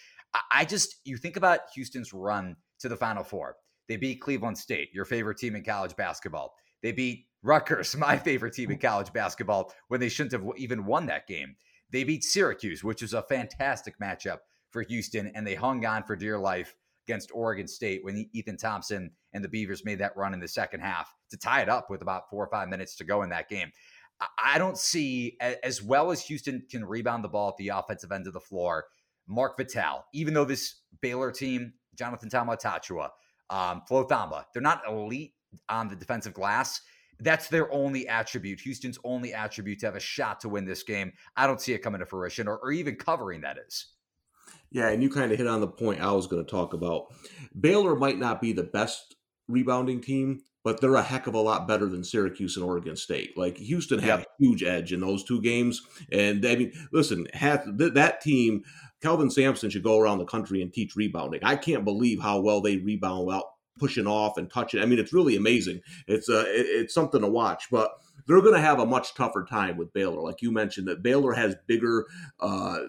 I 0.50 0.66
just, 0.66 0.96
you 1.04 1.18
think 1.18 1.36
about 1.36 1.60
Houston's 1.76 2.14
run 2.14 2.56
to 2.80 2.90
the 2.90 2.96
Final 2.96 3.24
Four. 3.24 3.58
They 3.90 3.98
beat 3.98 4.22
Cleveland 4.22 4.58
State, 4.58 4.90
your 4.94 5.06
favorite 5.06 5.38
team 5.38 5.56
in 5.56 5.64
college 5.64 5.96
basketball. 5.98 6.56
They 6.82 6.94
beat 6.94 7.26
Rutgers, 7.44 7.96
my 7.98 8.18
favorite 8.18 8.54
team 8.54 8.72
in 8.72 8.78
mm-hmm. 8.78 8.88
college 8.88 9.12
basketball, 9.14 9.74
when 9.90 10.00
they 10.00 10.10
shouldn't 10.10 10.32
have 10.32 10.50
even 10.58 10.86
won 10.86 11.06
that 11.08 11.28
game. 11.28 11.56
They 11.92 12.06
beat 12.06 12.24
Syracuse, 12.24 12.84
which 12.84 13.02
was 13.02 13.14
a 13.14 13.22
fantastic 13.24 14.00
matchup 14.00 14.40
for 14.72 14.82
Houston, 14.84 15.32
and 15.36 15.46
they 15.46 15.54
hung 15.54 15.86
on 15.86 16.04
for 16.04 16.16
dear 16.16 16.40
life 16.40 16.76
against 17.06 17.32
Oregon 17.34 17.68
State 17.68 18.04
when 18.04 18.30
Ethan 18.34 18.58
Thompson 18.58 19.12
and 19.34 19.44
the 19.44 19.50
Beavers 19.50 19.86
made 19.86 20.00
that 20.00 20.16
run 20.16 20.34
in 20.34 20.40
the 20.40 20.48
second 20.48 20.82
half 20.82 21.14
to 21.30 21.38
tie 21.38 21.62
it 21.62 21.70
up 21.70 21.90
with 21.90 22.02
about 22.02 22.30
four 22.30 22.44
or 22.44 22.50
five 22.50 22.70
minutes 22.70 22.96
to 22.98 23.04
go 23.04 23.24
in 23.24 23.30
that 23.30 23.50
game. 23.50 23.72
I 24.42 24.58
don't 24.58 24.78
see, 24.78 25.38
as 25.42 25.82
well 25.82 26.12
as 26.12 26.22
Houston 26.26 26.64
can 26.70 26.86
rebound 26.86 27.24
the 27.24 27.30
ball 27.30 27.50
at 27.50 27.58
the 27.58 27.70
offensive 27.70 28.12
end 28.12 28.28
of 28.28 28.34
the 28.34 28.40
floor, 28.40 28.86
Mark 29.28 29.58
Vital, 29.58 30.06
even 30.14 30.34
though 30.34 30.46
this 30.46 30.82
Baylor 31.02 31.32
team, 31.32 31.74
Jonathan 31.96 32.30
Taumoepeau, 32.30 33.10
um, 33.50 33.82
Flo 33.88 34.06
Thamba, 34.06 34.46
they're 34.54 34.62
not 34.62 34.82
elite 34.88 35.34
on 35.70 35.90
the 35.90 35.96
defensive 35.96 36.34
glass. 36.34 36.82
That's 37.20 37.48
their 37.48 37.72
only 37.72 38.08
attribute, 38.08 38.60
Houston's 38.62 39.00
only 39.04 39.34
attribute 39.34 39.80
to 39.80 39.88
have 39.88 39.96
a 39.96 40.00
shot 40.00 40.40
to 40.42 40.50
win 40.50 40.66
this 40.66 40.84
game. 40.84 41.12
I 41.36 41.48
don't 41.48 41.62
see 41.62 41.74
it 41.74 41.80
coming 41.80 42.00
to 42.00 42.06
fruition 42.06 42.48
or, 42.48 42.58
or 42.58 42.72
even 42.72 42.96
covering 42.96 43.42
that 43.42 43.58
is. 43.66 43.88
Yeah, 44.72 44.90
and 44.90 45.04
you 45.04 45.10
kind 45.10 45.32
of 45.32 45.38
hit 45.38 45.48
on 45.48 45.62
the 45.62 45.68
point 45.68 46.02
I 46.02 46.12
was 46.12 46.28
going 46.28 46.44
to 46.44 46.50
talk 46.50 46.74
about. 46.74 47.14
Baylor 47.60 47.96
might 47.96 48.18
not 48.18 48.42
be 48.42 48.54
the 48.54 48.64
best 48.64 49.16
rebounding 49.48 50.02
team, 50.02 50.42
but 50.64 50.80
they're 50.80 50.96
a 50.96 51.04
heck 51.04 51.28
of 51.28 51.34
a 51.34 51.42
lot 51.42 51.68
better 51.68 51.88
than 51.88 52.04
Syracuse 52.04 52.56
and 52.56 52.66
Oregon 52.66 52.96
State. 52.96 53.38
Like 53.38 53.58
Houston 53.58 54.00
had 54.00 54.20
yep. 54.20 54.22
a 54.22 54.44
huge 54.44 54.64
edge 54.64 54.94
in 54.94 55.02
those 55.02 55.24
two 55.24 55.42
games, 55.42 55.82
and 56.12 56.46
I 56.46 56.56
mean, 56.56 56.74
listen, 56.92 57.28
had, 57.34 57.78
th- 57.78 57.94
that 57.94 58.22
team, 58.22 58.64
Kelvin 59.02 59.30
Sampson 59.30 59.70
should 59.70 59.84
go 59.84 60.00
around 60.00 60.20
the 60.20 60.26
country 60.26 60.62
and 60.62 60.72
teach 60.72 60.96
rebounding. 60.96 61.42
I 61.44 61.56
can't 61.58 61.84
believe 61.84 62.22
how 62.22 62.40
well 62.40 62.62
they 62.62 62.78
rebound 62.78 63.26
without 63.26 63.46
pushing 63.78 64.08
off 64.08 64.38
and 64.38 64.50
touching. 64.50 64.82
I 64.82 64.86
mean, 64.86 65.00
it's 65.00 65.14
really 65.14 65.36
amazing. 65.36 65.82
It's 66.08 66.30
uh, 66.30 66.46
it, 66.48 66.66
it's 66.68 66.94
something 66.94 67.22
to 67.22 67.28
watch, 67.28 67.68
but 67.70 67.92
they're 68.28 68.42
going 68.42 68.54
to 68.54 68.62
have 68.62 68.80
a 68.80 68.86
much 68.86 69.16
tougher 69.16 69.46
time 69.50 69.78
with 69.78 69.94
Baylor. 69.94 70.22
Like 70.22 70.42
you 70.42 70.52
mentioned, 70.52 70.88
that 70.88 71.04
Baylor 71.04 71.34
has 71.34 71.56
bigger. 71.68 72.06
Uh, 72.40 72.80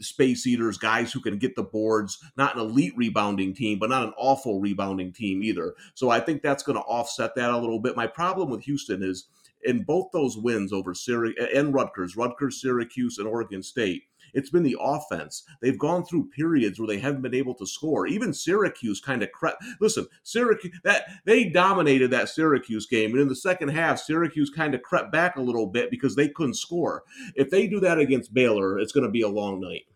space 0.00 0.46
eaters, 0.46 0.78
guys 0.78 1.12
who 1.12 1.20
can 1.20 1.38
get 1.38 1.56
the 1.56 1.62
boards, 1.62 2.18
not 2.36 2.54
an 2.54 2.60
elite 2.60 2.94
rebounding 2.96 3.54
team, 3.54 3.78
but 3.78 3.90
not 3.90 4.04
an 4.04 4.12
awful 4.16 4.60
rebounding 4.60 5.12
team 5.12 5.42
either. 5.42 5.74
So 5.94 6.10
I 6.10 6.20
think 6.20 6.42
that's 6.42 6.62
going 6.62 6.76
to 6.76 6.82
offset 6.82 7.34
that 7.36 7.50
a 7.50 7.58
little 7.58 7.80
bit. 7.80 7.96
My 7.96 8.06
problem 8.06 8.50
with 8.50 8.62
Houston 8.64 9.02
is 9.02 9.26
in 9.64 9.82
both 9.82 10.08
those 10.12 10.36
wins 10.36 10.72
over 10.72 10.94
Syracuse 10.94 11.48
and 11.54 11.74
Rutgers, 11.74 12.16
Rutgers, 12.16 12.60
Syracuse, 12.60 13.18
and 13.18 13.26
Oregon 13.26 13.62
State, 13.62 14.04
it's 14.34 14.50
been 14.50 14.62
the 14.62 14.76
offense. 14.80 15.44
They've 15.60 15.78
gone 15.78 16.04
through 16.04 16.30
periods 16.30 16.78
where 16.78 16.88
they 16.88 16.98
haven't 16.98 17.22
been 17.22 17.34
able 17.34 17.54
to 17.54 17.66
score. 17.66 18.06
Even 18.06 18.32
Syracuse 18.32 19.00
kind 19.00 19.22
of 19.22 19.32
crept. 19.32 19.62
Listen, 19.80 20.06
Syracuse 20.22 20.78
that 20.84 21.04
they 21.24 21.44
dominated 21.44 22.10
that 22.10 22.28
Syracuse 22.28 22.86
game, 22.86 23.12
and 23.12 23.20
in 23.20 23.28
the 23.28 23.36
second 23.36 23.68
half, 23.68 23.98
Syracuse 23.98 24.50
kind 24.50 24.74
of 24.74 24.82
crept 24.82 25.12
back 25.12 25.36
a 25.36 25.42
little 25.42 25.66
bit 25.66 25.90
because 25.90 26.16
they 26.16 26.28
couldn't 26.28 26.54
score. 26.54 27.04
If 27.34 27.50
they 27.50 27.66
do 27.66 27.80
that 27.80 27.98
against 27.98 28.34
Baylor, 28.34 28.78
it's 28.78 28.92
going 28.92 29.04
to 29.04 29.10
be 29.10 29.22
a 29.22 29.28
long 29.28 29.60
night. 29.60 29.86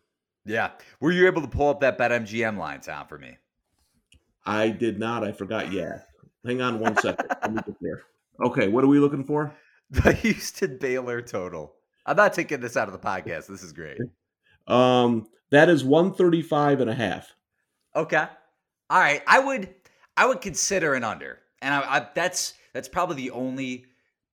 Yeah, 0.45 0.71
were 1.01 1.13
you 1.13 1.27
able 1.27 1.43
to 1.43 1.49
pull 1.49 1.69
up 1.69 1.81
that 1.81 1.99
BetMGM 1.99 2.59
line, 2.59 2.81
Tom, 2.81 3.07
for 3.07 3.19
me? 3.19 3.39
I 4.45 4.71
did 4.71 4.99
not. 4.99 5.23
I 5.23 5.33
forgot. 5.33 5.73
Yeah, 5.73 6.01
hang 6.45 6.61
on 6.61 6.81
one 6.81 6.97
second. 6.97 7.27
Let 7.43 7.55
me 7.55 7.61
get 7.65 7.77
there. 7.81 8.03
Okay, 8.43 8.69
what 8.69 8.83
are 8.83 8.89
we 8.89 8.99
looking 8.99 9.25
for? 9.25 9.55
The 9.91 10.15
Houston 10.15 10.79
Baylor 10.79 11.21
total. 11.21 11.75
I'm 12.07 12.17
not 12.17 12.33
taking 12.33 12.61
this 12.61 12.79
out 12.79 12.89
of 12.89 12.93
the 12.93 12.99
podcast. 12.99 13.47
This 13.47 13.63
is 13.63 13.75
great. 13.75 13.99
Um, 14.67 15.27
that 15.51 15.69
is 15.69 15.85
135 15.85 16.81
and 16.81 16.91
a 16.91 16.95
half. 16.95 17.35
Okay. 17.95 18.27
All 18.91 18.99
right. 18.99 19.23
I 19.27 19.39
would 19.39 19.75
I 20.17 20.27
would 20.27 20.41
consider 20.41 20.95
an 20.95 21.05
under. 21.05 21.41
And 21.61 21.75
I, 21.75 21.99
I, 21.99 22.09
that's 22.15 22.55
that's 22.75 22.89
probably 22.89 23.17
the 23.17 23.31
only 23.31 23.87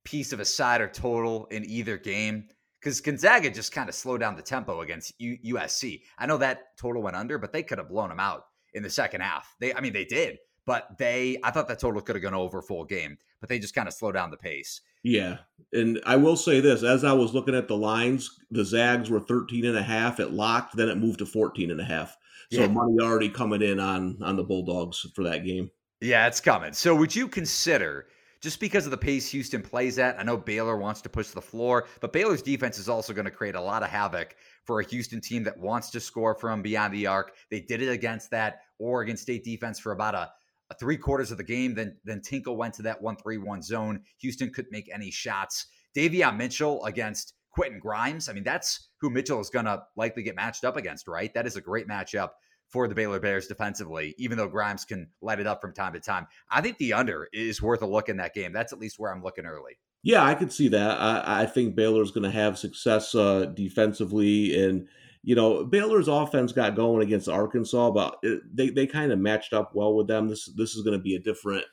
piece 0.04 0.32
of 0.32 0.40
a 0.40 0.44
side 0.44 0.80
or 0.80 0.88
total 0.88 1.46
in 1.46 1.64
either 1.68 1.96
game 1.96 2.48
because 2.80 3.00
Gonzaga 3.00 3.50
just 3.50 3.72
kind 3.72 3.88
of 3.88 3.94
slowed 3.94 4.20
down 4.20 4.36
the 4.36 4.42
tempo 4.42 4.80
against 4.80 5.12
U- 5.18 5.38
USC. 5.54 6.00
I 6.18 6.26
know 6.26 6.38
that 6.38 6.76
total 6.78 7.02
went 7.02 7.16
under, 7.16 7.38
but 7.38 7.52
they 7.52 7.62
could 7.62 7.78
have 7.78 7.90
blown 7.90 8.08
them 8.08 8.20
out 8.20 8.44
in 8.72 8.82
the 8.82 8.90
second 8.90 9.20
half. 9.20 9.54
They, 9.60 9.74
I 9.74 9.80
mean, 9.80 9.92
they 9.92 10.06
did, 10.06 10.38
but 10.70 10.98
they, 10.98 11.36
I 11.42 11.50
thought 11.50 11.66
that 11.66 11.80
total 11.80 12.00
could 12.00 12.14
have 12.14 12.22
gone 12.22 12.32
over 12.32 12.62
full 12.62 12.84
game, 12.84 13.18
but 13.40 13.48
they 13.48 13.58
just 13.58 13.74
kind 13.74 13.88
of 13.88 13.92
slowed 13.92 14.14
down 14.14 14.30
the 14.30 14.36
pace. 14.36 14.82
Yeah. 15.02 15.38
And 15.72 16.00
I 16.06 16.14
will 16.14 16.36
say 16.36 16.60
this 16.60 16.84
as 16.84 17.02
I 17.02 17.12
was 17.12 17.34
looking 17.34 17.56
at 17.56 17.66
the 17.66 17.76
lines, 17.76 18.38
the 18.52 18.64
Zags 18.64 19.10
were 19.10 19.18
13 19.18 19.64
and 19.64 19.76
a 19.76 19.82
half. 19.82 20.20
It 20.20 20.30
locked, 20.30 20.76
then 20.76 20.88
it 20.88 20.96
moved 20.96 21.18
to 21.18 21.26
14 21.26 21.72
and 21.72 21.80
a 21.80 21.84
half. 21.84 22.16
So 22.52 22.60
yeah. 22.60 22.68
money 22.68 22.98
already 23.00 23.30
coming 23.30 23.62
in 23.62 23.80
on 23.80 24.18
on 24.22 24.36
the 24.36 24.44
Bulldogs 24.44 25.04
for 25.12 25.24
that 25.24 25.44
game. 25.44 25.72
Yeah, 26.00 26.28
it's 26.28 26.40
coming. 26.40 26.72
So 26.72 26.94
would 26.94 27.16
you 27.16 27.26
consider 27.26 28.06
just 28.40 28.60
because 28.60 28.84
of 28.84 28.92
the 28.92 28.96
pace 28.96 29.28
Houston 29.32 29.62
plays 29.62 29.98
at? 29.98 30.20
I 30.20 30.22
know 30.22 30.36
Baylor 30.36 30.76
wants 30.76 31.00
to 31.02 31.08
push 31.08 31.30
the 31.30 31.42
floor, 31.42 31.88
but 32.00 32.12
Baylor's 32.12 32.42
defense 32.42 32.78
is 32.78 32.88
also 32.88 33.12
going 33.12 33.24
to 33.24 33.32
create 33.32 33.56
a 33.56 33.60
lot 33.60 33.82
of 33.82 33.90
havoc 33.90 34.36
for 34.62 34.78
a 34.78 34.84
Houston 34.84 35.20
team 35.20 35.42
that 35.42 35.58
wants 35.58 35.90
to 35.90 35.98
score 35.98 36.36
from 36.36 36.62
beyond 36.62 36.94
the 36.94 37.08
arc. 37.08 37.34
They 37.50 37.60
did 37.60 37.82
it 37.82 37.88
against 37.88 38.30
that 38.30 38.60
Oregon 38.78 39.16
State 39.16 39.42
defense 39.42 39.80
for 39.80 39.90
about 39.90 40.14
a 40.14 40.30
three 40.78 40.96
quarters 40.96 41.30
of 41.30 41.38
the 41.38 41.44
game. 41.44 41.74
Then 41.74 41.96
then 42.04 42.20
Tinkle 42.20 42.56
went 42.56 42.74
to 42.74 42.82
that 42.82 43.02
one 43.02 43.16
three 43.16 43.38
one 43.38 43.62
zone. 43.62 44.02
Houston 44.18 44.52
couldn't 44.52 44.72
make 44.72 44.90
any 44.92 45.10
shots. 45.10 45.66
Davion 45.96 46.36
Mitchell 46.36 46.84
against 46.84 47.34
Quentin 47.50 47.80
Grimes. 47.80 48.28
I 48.28 48.32
mean, 48.32 48.44
that's 48.44 48.90
who 49.00 49.10
Mitchell 49.10 49.40
is 49.40 49.50
going 49.50 49.64
to 49.64 49.82
likely 49.96 50.22
get 50.22 50.36
matched 50.36 50.64
up 50.64 50.76
against, 50.76 51.08
right? 51.08 51.32
That 51.34 51.46
is 51.46 51.56
a 51.56 51.60
great 51.60 51.88
matchup 51.88 52.30
for 52.68 52.86
the 52.86 52.94
Baylor 52.94 53.18
Bears 53.18 53.48
defensively, 53.48 54.14
even 54.16 54.38
though 54.38 54.46
Grimes 54.46 54.84
can 54.84 55.08
light 55.20 55.40
it 55.40 55.46
up 55.46 55.60
from 55.60 55.74
time 55.74 55.92
to 55.94 56.00
time. 56.00 56.28
I 56.48 56.60
think 56.60 56.78
the 56.78 56.92
under 56.92 57.28
is 57.32 57.60
worth 57.60 57.82
a 57.82 57.86
look 57.86 58.08
in 58.08 58.18
that 58.18 58.34
game. 58.34 58.52
That's 58.52 58.72
at 58.72 58.78
least 58.78 58.98
where 58.98 59.12
I'm 59.12 59.24
looking 59.24 59.46
early. 59.46 59.78
Yeah, 60.02 60.24
I 60.24 60.34
could 60.34 60.52
see 60.52 60.68
that. 60.68 61.00
I, 61.00 61.42
I 61.42 61.46
think 61.46 61.74
Baylor's 61.74 62.12
going 62.12 62.24
to 62.24 62.30
have 62.30 62.58
success 62.58 63.14
uh, 63.14 63.46
defensively 63.46 64.64
and 64.64 64.86
you 65.22 65.34
know, 65.34 65.64
Baylor's 65.64 66.08
offense 66.08 66.52
got 66.52 66.76
going 66.76 67.02
against 67.02 67.28
Arkansas, 67.28 67.90
but 67.90 68.18
it, 68.22 68.40
they 68.54 68.70
they 68.70 68.86
kind 68.86 69.12
of 69.12 69.18
matched 69.18 69.52
up 69.52 69.74
well 69.74 69.94
with 69.94 70.06
them. 70.06 70.28
This 70.28 70.46
this 70.56 70.74
is 70.74 70.82
going 70.82 70.96
to 70.96 71.02
be 71.02 71.14
a 71.14 71.20
different 71.20 71.64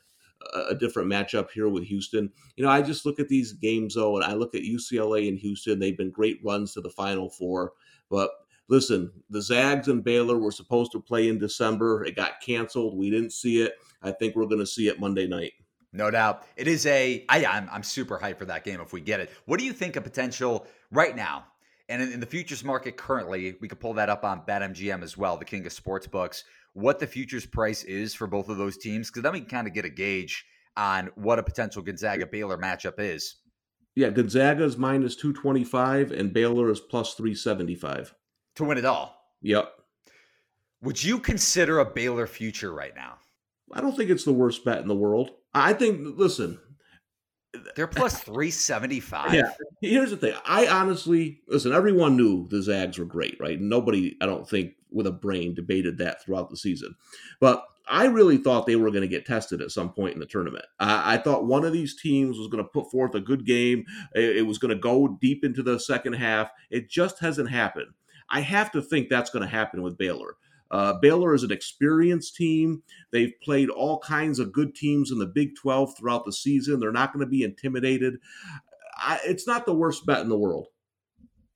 a 0.70 0.75
different 0.75 1.12
matchup 1.12 1.50
here 1.51 1.68
with 1.68 1.84
Houston. 1.86 2.32
You 2.56 2.63
know, 2.63 2.70
I 2.70 2.82
just 2.82 3.06
look 3.06 3.20
at 3.20 3.27
these 3.27 3.54
games 3.54 3.96
though, 3.96 4.16
and 4.18 4.25
I 4.25 4.34
look 4.34 4.54
at 4.54 4.62
UCLA 4.62 5.27
and 5.27 5.38
Houston. 5.38 5.80
They've 5.80 5.98
been 5.98 6.12
great 6.12 6.39
runs 6.44 6.74
to 6.74 6.82
the 6.82 6.89
Final 6.89 7.30
Four, 7.30 7.74
but 8.10 8.32
listen, 8.68 9.12
the 9.30 9.42
Zags 9.42 9.88
and 9.88 10.04
Baylor 10.04 10.38
were 10.38 10.51
supposed 10.51 10.92
to 10.92 11.01
play 11.01 11.30
in 11.30 11.39
December. 11.39 12.06
It 12.06 12.16
got 12.16 12.42
canceled. 12.42 12.98
We 12.98 13.10
didn't 13.10 13.34
see 13.34 13.62
it. 13.62 13.74
I 14.01 14.12
think 14.12 14.36
we're 14.36 14.46
going 14.46 14.60
to 14.60 14.68
see 14.68 14.88
it 14.88 15.00
Monday 15.00 15.27
night. 15.27 15.54
No 15.94 16.12
doubt. 16.12 16.44
It 16.56 16.68
is 16.68 16.86
a. 16.86 17.25
I, 17.30 17.46
I'm, 17.46 17.70
I'm 17.72 17.84
super 17.84 18.20
hyped 18.20 18.38
for 18.38 18.46
that 18.46 18.63
game 18.63 18.82
if 18.82 18.94
we 18.94 19.01
get 19.01 19.20
it. 19.20 19.32
What 19.46 19.60
do 19.60 19.66
you 19.66 19.74
think 19.74 19.96
a 19.96 20.01
potential 20.01 20.68
right 20.92 21.16
now? 21.16 21.46
And 21.89 22.01
in, 22.01 22.13
in, 22.13 22.20
the 22.20 22.25
futures 22.25 22.63
market 22.63 22.98
currently, 22.98 23.56
we 23.62 23.67
could 23.67 23.79
pull 23.79 23.94
that 23.94 24.10
up 24.10 24.24
on 24.24 24.41
BetMGM 24.41 25.03
as 25.03 25.17
well, 25.17 25.38
the 25.38 25.46
king 25.46 25.65
of 25.65 25.72
sports 25.72 26.06
books, 26.06 26.44
what 26.74 27.00
the 27.00 27.08
futures 27.08 27.46
price 27.46 27.84
is 27.84 28.13
for 28.13 28.27
both 28.27 28.50
of 28.50 28.58
those 28.58 28.77
teams, 28.77 29.10
because 29.10 29.24
then 29.24 29.34
we 29.34 29.39
can 29.39 29.50
kind 29.50 29.67
of 29.67 29.74
get 29.74 29.86
a 29.86 29.89
gauge 29.89 30.46
on 30.75 31.10
what 31.15 31.39
a 31.39 31.44
potential 31.44 31.82
Gonzaga 31.82 32.27
Baylor 32.27 32.58
matchup 32.58 32.96
is. 33.00 33.38
Yeah, 33.96 34.10
Gonzaga 34.10 34.63
is 34.63 34.77
minus 34.77 35.15
225 35.15 36.12
and 36.12 36.32
Baylor 36.32 36.70
is 36.70 36.79
plus 36.79 37.15
375. 37.15 38.13
To 38.56 38.63
win 38.63 38.77
it 38.77 38.86
all. 38.86 39.15
Yep. 39.41 39.74
Would 40.84 41.03
you 41.03 41.17
consider 41.17 41.79
a 41.79 41.86
Baylor 41.86 42.27
future 42.27 42.72
right 42.72 42.96
now? 42.96 43.15
I 43.74 43.82
don't 43.82 43.98
think 43.98 44.10
it's 44.10 44.24
the 44.24 44.34
worst 44.34 44.63
bet 44.63 44.82
in 44.82 44.88
the 44.88 44.96
world. 44.96 45.32
I 45.53 45.74
think, 45.74 46.17
listen, 46.17 46.60
they're 47.75 47.88
plus 47.88 48.20
375. 48.20 49.34
Yeah. 49.34 49.51
Here's 49.82 50.12
the 50.12 50.18
thing. 50.18 50.36
I 50.46 50.68
honestly, 50.68 51.42
listen, 51.48 51.74
everyone 51.74 52.18
knew 52.18 52.48
the 52.50 52.62
Zags 52.62 52.98
were 52.98 53.06
great, 53.06 53.38
right? 53.39 53.60
Nobody, 53.60 54.18
I 54.22 54.25
don't 54.25 54.48
think, 54.48 54.74
with 54.92 55.08
a 55.08 55.12
brain 55.12 55.54
debated 55.54 55.98
that 55.98 56.24
throughout 56.24 56.50
the 56.50 56.58
season. 56.58 56.96
But 57.39 57.66
I 57.89 58.06
really 58.06 58.38
thought 58.38 58.66
they 58.66 58.75
were 58.75 58.89
going 58.89 59.01
to 59.01 59.08
get 59.08 59.25
tested 59.25 59.62
at 59.62 59.72
some 59.72 59.94
point 59.94 60.13
in 60.13 60.20
the 60.20 60.25
tournament. 60.25 60.66
I, 60.80 61.16
I 61.16 61.18
thought 61.18 61.46
one 61.46 61.66
of 61.66 61.74
these 61.74 62.00
teams 62.00 62.38
was 62.38 62.48
going 62.48 62.63
to 62.63 62.70
put 62.70 62.92
forth 62.92 63.16
a 63.16 63.22
good 63.22 63.46
game. 63.46 63.86
It, 64.13 64.38
it 64.38 64.48
was 64.48 64.58
going 64.58 64.75
to 64.75 64.82
go 64.82 65.18
deep 65.22 65.44
into 65.44 65.63
the 65.63 65.80
second 65.80 66.13
half. 66.13 66.51
It 66.70 66.89
just 66.89 67.20
hasn't 67.20 67.50
happened. 67.50 67.92
I 68.30 68.42
have 68.42 68.72
to 68.74 68.82
think 68.82 69.08
that's 69.08 69.30
going 69.30 69.44
to 69.44 69.50
happen 69.50 69.82
with 69.82 69.98
Baylor. 69.98 70.36
Uh, 70.72 70.94
Baylor 70.94 71.34
is 71.34 71.44
an 71.44 71.52
experienced 71.52 72.36
team. 72.36 72.84
They've 73.12 73.34
played 73.44 73.70
all 73.70 74.00
kinds 74.00 74.40
of 74.40 74.52
good 74.52 74.76
teams 74.76 75.12
in 75.12 75.20
the 75.20 75.26
Big 75.26 75.56
12 75.56 75.98
throughout 75.98 76.26
the 76.26 76.34
season. 76.34 76.80
They're 76.80 76.92
not 76.92 77.14
going 77.14 77.26
to 77.26 77.30
be 77.30 77.44
intimidated. 77.44 78.20
I, 78.98 79.20
it's 79.26 79.48
not 79.48 79.66
the 79.66 79.74
worst 79.74 80.06
bet 80.06 80.22
in 80.22 80.30
the 80.30 80.38
world. 80.38 80.68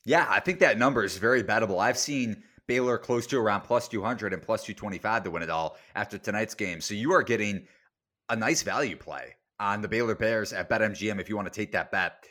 Yeah, 0.06 0.26
I 0.30 0.40
think 0.40 0.60
that 0.60 0.78
number 0.78 1.04
is 1.04 1.18
very 1.18 1.44
bettable. 1.44 1.80
I've 1.80 1.98
seen 1.98 2.44
Baylor 2.68 2.98
close 2.98 3.28
to 3.28 3.38
around 3.38 3.62
plus 3.62 3.88
200 3.88 4.34
and 4.34 4.42
plus 4.42 4.64
225 4.64 5.24
to 5.24 5.32
win 5.32 5.44
it 5.44 5.50
all 5.50 5.78
after 5.96 6.18
tonight's 6.18 6.56
game. 6.56 6.82
So 6.82 6.94
you 6.94 7.12
are 7.14 7.24
getting 7.24 7.68
a 8.30 8.36
nice 8.36 8.62
value 8.62 8.96
play 8.96 9.36
on 9.60 9.82
the 9.82 9.88
Baylor 9.88 10.16
Bears 10.16 10.54
at 10.54 10.70
BetMGM 10.70 11.20
if 11.20 11.30
you 11.30 11.36
want 11.36 11.52
to 11.52 11.54
take 11.54 11.74
that 11.74 11.92
bet. 11.92 12.24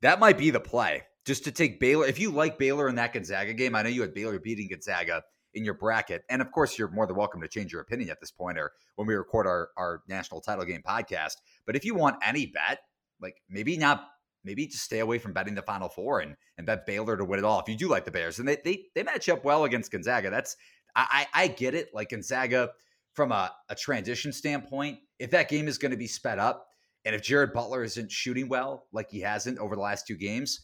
That 0.00 0.20
might 0.20 0.38
be 0.38 0.50
the 0.50 0.60
play 0.60 1.02
just 1.26 1.44
to 1.44 1.52
take 1.52 1.80
Baylor. 1.80 2.06
If 2.06 2.18
you 2.18 2.30
like 2.30 2.58
Baylor 2.58 2.88
in 2.88 2.94
that 2.94 3.12
Gonzaga 3.12 3.52
game, 3.52 3.74
I 3.74 3.82
know 3.82 3.88
you 3.88 4.02
had 4.02 4.14
Baylor 4.14 4.38
beating 4.38 4.68
Gonzaga 4.68 5.22
in 5.58 5.64
your 5.64 5.74
bracket. 5.74 6.24
And 6.30 6.40
of 6.40 6.50
course, 6.50 6.78
you're 6.78 6.90
more 6.90 7.06
than 7.06 7.16
welcome 7.16 7.42
to 7.42 7.48
change 7.48 7.72
your 7.72 7.82
opinion 7.82 8.08
at 8.08 8.20
this 8.20 8.30
point 8.30 8.58
or 8.58 8.72
when 8.96 9.06
we 9.06 9.14
record 9.14 9.46
our, 9.46 9.68
our 9.76 10.02
national 10.08 10.40
title 10.40 10.64
game 10.64 10.82
podcast. 10.86 11.34
But 11.66 11.76
if 11.76 11.84
you 11.84 11.94
want 11.94 12.16
any 12.24 12.46
bet, 12.46 12.78
like 13.20 13.42
maybe 13.50 13.76
not, 13.76 14.06
maybe 14.44 14.66
just 14.66 14.84
stay 14.84 15.00
away 15.00 15.18
from 15.18 15.32
betting 15.34 15.54
the 15.54 15.62
final 15.62 15.88
four 15.88 16.20
and, 16.20 16.36
and 16.56 16.66
bet 16.66 16.86
Baylor 16.86 17.16
to 17.16 17.24
win 17.24 17.40
it 17.40 17.44
all. 17.44 17.60
If 17.60 17.68
you 17.68 17.76
do 17.76 17.88
like 17.88 18.06
the 18.06 18.10
Bears 18.10 18.38
and 18.38 18.48
they, 18.48 18.56
they, 18.64 18.84
they 18.94 19.02
match 19.02 19.28
up 19.28 19.44
well 19.44 19.64
against 19.64 19.92
Gonzaga, 19.92 20.30
that's, 20.30 20.56
I, 20.96 21.26
I 21.34 21.48
get 21.48 21.74
it. 21.74 21.90
Like 21.92 22.10
Gonzaga, 22.10 22.70
from 23.12 23.32
a, 23.32 23.52
a 23.68 23.74
transition 23.74 24.32
standpoint, 24.32 24.98
if 25.18 25.30
that 25.32 25.48
game 25.48 25.68
is 25.68 25.76
going 25.76 25.90
to 25.90 25.96
be 25.96 26.06
sped 26.06 26.38
up, 26.38 26.66
and 27.04 27.14
if 27.14 27.22
Jared 27.22 27.52
Butler 27.52 27.82
isn't 27.82 28.12
shooting 28.12 28.48
well 28.48 28.86
like 28.92 29.10
he 29.10 29.20
hasn't 29.20 29.58
over 29.58 29.74
the 29.74 29.82
last 29.82 30.06
two 30.06 30.16
games, 30.16 30.60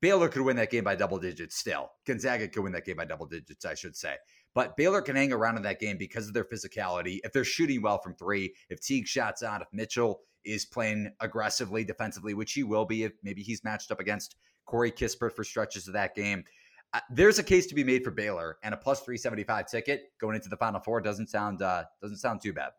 Baylor 0.00 0.28
could 0.28 0.42
win 0.42 0.56
that 0.56 0.70
game 0.70 0.84
by 0.84 0.94
double 0.94 1.18
digits 1.18 1.56
still. 1.56 1.90
Gonzaga 2.06 2.48
could 2.48 2.62
win 2.62 2.72
that 2.72 2.86
game 2.86 2.96
by 2.96 3.04
double 3.04 3.26
digits, 3.26 3.64
I 3.64 3.74
should 3.74 3.96
say. 3.96 4.16
But 4.54 4.76
Baylor 4.76 5.02
can 5.02 5.16
hang 5.16 5.32
around 5.32 5.56
in 5.56 5.62
that 5.64 5.80
game 5.80 5.96
because 5.98 6.28
of 6.28 6.34
their 6.34 6.44
physicality. 6.44 7.18
If 7.24 7.32
they're 7.32 7.44
shooting 7.44 7.82
well 7.82 8.00
from 8.00 8.14
three, 8.14 8.54
if 8.68 8.80
Teague 8.80 9.06
shots 9.06 9.42
out, 9.42 9.62
if 9.62 9.68
Mitchell 9.72 10.20
is 10.44 10.64
playing 10.64 11.12
aggressively 11.20 11.84
defensively, 11.84 12.34
which 12.34 12.52
he 12.52 12.62
will 12.62 12.84
be 12.84 13.04
if 13.04 13.12
maybe 13.22 13.42
he's 13.42 13.64
matched 13.64 13.90
up 13.90 14.00
against 14.00 14.36
Corey 14.64 14.92
Kispert 14.92 15.32
for 15.32 15.44
stretches 15.44 15.86
of 15.86 15.94
that 15.94 16.14
game. 16.14 16.44
Uh, 16.92 17.00
there's 17.10 17.38
a 17.38 17.42
case 17.42 17.66
to 17.66 17.74
be 17.74 17.84
made 17.84 18.02
for 18.02 18.10
Baylor, 18.10 18.58
and 18.64 18.74
a 18.74 18.76
plus 18.76 19.00
375 19.00 19.68
ticket 19.68 20.12
going 20.20 20.34
into 20.34 20.48
the 20.48 20.56
Final 20.56 20.80
Four 20.80 21.00
doesn't 21.00 21.28
sound 21.28 21.62
uh, 21.62 21.84
doesn't 22.02 22.16
sound 22.16 22.40
too 22.40 22.52
bad. 22.52 22.70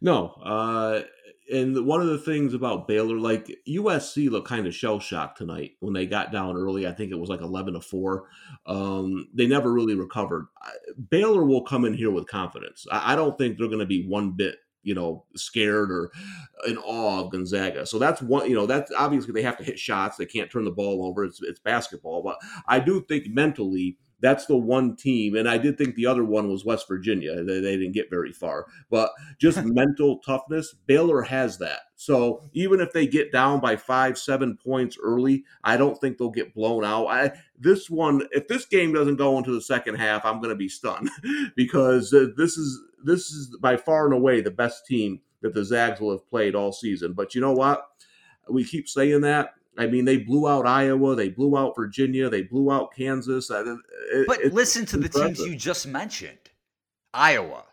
No, 0.00 0.28
uh, 0.42 1.02
and 1.52 1.86
one 1.86 2.00
of 2.00 2.08
the 2.08 2.18
things 2.18 2.54
about 2.54 2.88
Baylor, 2.88 3.16
like 3.16 3.54
USC, 3.68 4.30
looked 4.30 4.48
kind 4.48 4.66
of 4.66 4.74
shell 4.74 4.98
shocked 4.98 5.38
tonight 5.38 5.72
when 5.80 5.92
they 5.92 6.06
got 6.06 6.32
down 6.32 6.56
early. 6.56 6.86
I 6.86 6.92
think 6.92 7.12
it 7.12 7.18
was 7.18 7.28
like 7.28 7.40
eleven 7.40 7.74
to 7.74 7.80
four. 7.80 8.28
Um, 8.66 9.28
they 9.34 9.46
never 9.46 9.72
really 9.72 9.94
recovered. 9.94 10.46
Baylor 11.10 11.44
will 11.44 11.62
come 11.62 11.84
in 11.84 11.94
here 11.94 12.10
with 12.10 12.28
confidence. 12.28 12.86
I, 12.90 13.12
I 13.12 13.16
don't 13.16 13.36
think 13.36 13.58
they're 13.58 13.68
going 13.68 13.78
to 13.80 13.86
be 13.86 14.06
one 14.06 14.32
bit 14.32 14.56
you 14.84 14.94
know, 14.94 15.24
scared 15.34 15.90
or 15.90 16.12
in 16.68 16.76
awe 16.78 17.20
of 17.20 17.32
Gonzaga. 17.32 17.86
So 17.86 17.98
that's 17.98 18.22
one, 18.22 18.48
you 18.48 18.54
know, 18.54 18.66
that's 18.66 18.92
obviously 18.96 19.32
they 19.32 19.42
have 19.42 19.56
to 19.56 19.64
hit 19.64 19.78
shots. 19.78 20.16
They 20.16 20.26
can't 20.26 20.50
turn 20.50 20.64
the 20.64 20.70
ball 20.70 21.04
over. 21.06 21.24
It's, 21.24 21.42
it's 21.42 21.58
basketball. 21.58 22.22
But 22.22 22.38
I 22.68 22.78
do 22.78 23.00
think 23.00 23.26
mentally 23.28 23.96
that's 24.24 24.46
the 24.46 24.56
one 24.56 24.96
team. 24.96 25.36
And 25.36 25.46
I 25.46 25.58
did 25.58 25.76
think 25.76 25.94
the 25.94 26.06
other 26.06 26.24
one 26.24 26.48
was 26.48 26.64
West 26.64 26.88
Virginia. 26.88 27.44
They, 27.44 27.60
they 27.60 27.76
didn't 27.76 27.92
get 27.92 28.08
very 28.08 28.32
far. 28.32 28.64
But 28.88 29.10
just 29.38 29.62
mental 29.64 30.18
toughness, 30.20 30.74
Baylor 30.86 31.20
has 31.20 31.58
that. 31.58 31.80
So 31.94 32.40
even 32.54 32.80
if 32.80 32.94
they 32.94 33.06
get 33.06 33.32
down 33.32 33.60
by 33.60 33.76
five, 33.76 34.16
seven 34.16 34.56
points 34.56 34.96
early, 35.02 35.44
I 35.62 35.76
don't 35.76 36.00
think 36.00 36.16
they'll 36.16 36.30
get 36.30 36.54
blown 36.54 36.86
out. 36.86 37.06
I, 37.08 37.32
this 37.58 37.90
one, 37.90 38.22
if 38.30 38.48
this 38.48 38.64
game 38.64 38.94
doesn't 38.94 39.16
go 39.16 39.36
into 39.36 39.52
the 39.52 39.60
second 39.60 39.96
half, 39.96 40.24
I'm 40.24 40.38
going 40.38 40.48
to 40.48 40.56
be 40.56 40.70
stunned 40.70 41.10
because 41.56 42.14
uh, 42.14 42.28
this 42.34 42.56
is 42.56 42.80
this 43.04 43.30
is 43.30 43.54
by 43.60 43.76
far 43.76 44.06
and 44.06 44.14
away 44.14 44.40
the 44.40 44.50
best 44.50 44.86
team 44.86 45.20
that 45.42 45.52
the 45.52 45.66
Zags 45.66 46.00
will 46.00 46.12
have 46.12 46.26
played 46.30 46.54
all 46.54 46.72
season. 46.72 47.12
But 47.12 47.34
you 47.34 47.42
know 47.42 47.52
what? 47.52 47.86
We 48.48 48.64
keep 48.64 48.88
saying 48.88 49.20
that. 49.20 49.50
I 49.76 49.86
mean, 49.86 50.04
they 50.04 50.18
blew 50.18 50.48
out 50.48 50.66
Iowa, 50.66 51.16
they 51.16 51.28
blew 51.28 51.56
out 51.56 51.74
Virginia, 51.76 52.28
they 52.28 52.42
blew 52.42 52.70
out 52.70 52.94
Kansas. 52.94 53.50
It, 53.50 54.26
but 54.26 54.44
listen 54.52 54.86
to 54.86 54.96
impressive. 54.96 55.20
the 55.20 55.34
teams 55.34 55.38
you 55.40 55.56
just 55.56 55.86
mentioned: 55.86 56.38
Iowa, 57.12 57.64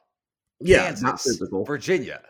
yeah, 0.59 0.85
Kansas, 0.85 1.41
Virginia, 1.65 2.21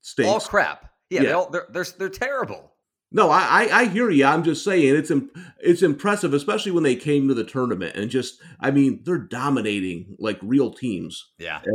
Stinks. 0.00 0.28
all 0.28 0.40
crap. 0.40 0.90
Yeah, 1.10 1.20
yeah. 1.20 1.26
They 1.26 1.32
all, 1.32 1.50
they're, 1.50 1.66
they're 1.70 1.86
they're 1.98 2.08
terrible. 2.08 2.72
No, 3.14 3.28
I, 3.30 3.68
I 3.70 3.84
hear 3.86 4.08
you. 4.08 4.24
I'm 4.24 4.42
just 4.42 4.64
saying 4.64 4.96
it's 4.96 5.12
it's 5.60 5.82
impressive, 5.82 6.32
especially 6.32 6.72
when 6.72 6.82
they 6.82 6.96
came 6.96 7.28
to 7.28 7.34
the 7.34 7.44
tournament 7.44 7.94
and 7.94 8.10
just 8.10 8.40
I 8.58 8.70
mean 8.70 9.02
they're 9.04 9.18
dominating 9.18 10.16
like 10.18 10.38
real 10.42 10.72
teams. 10.72 11.32
Yeah, 11.38 11.58
uh, 11.58 11.70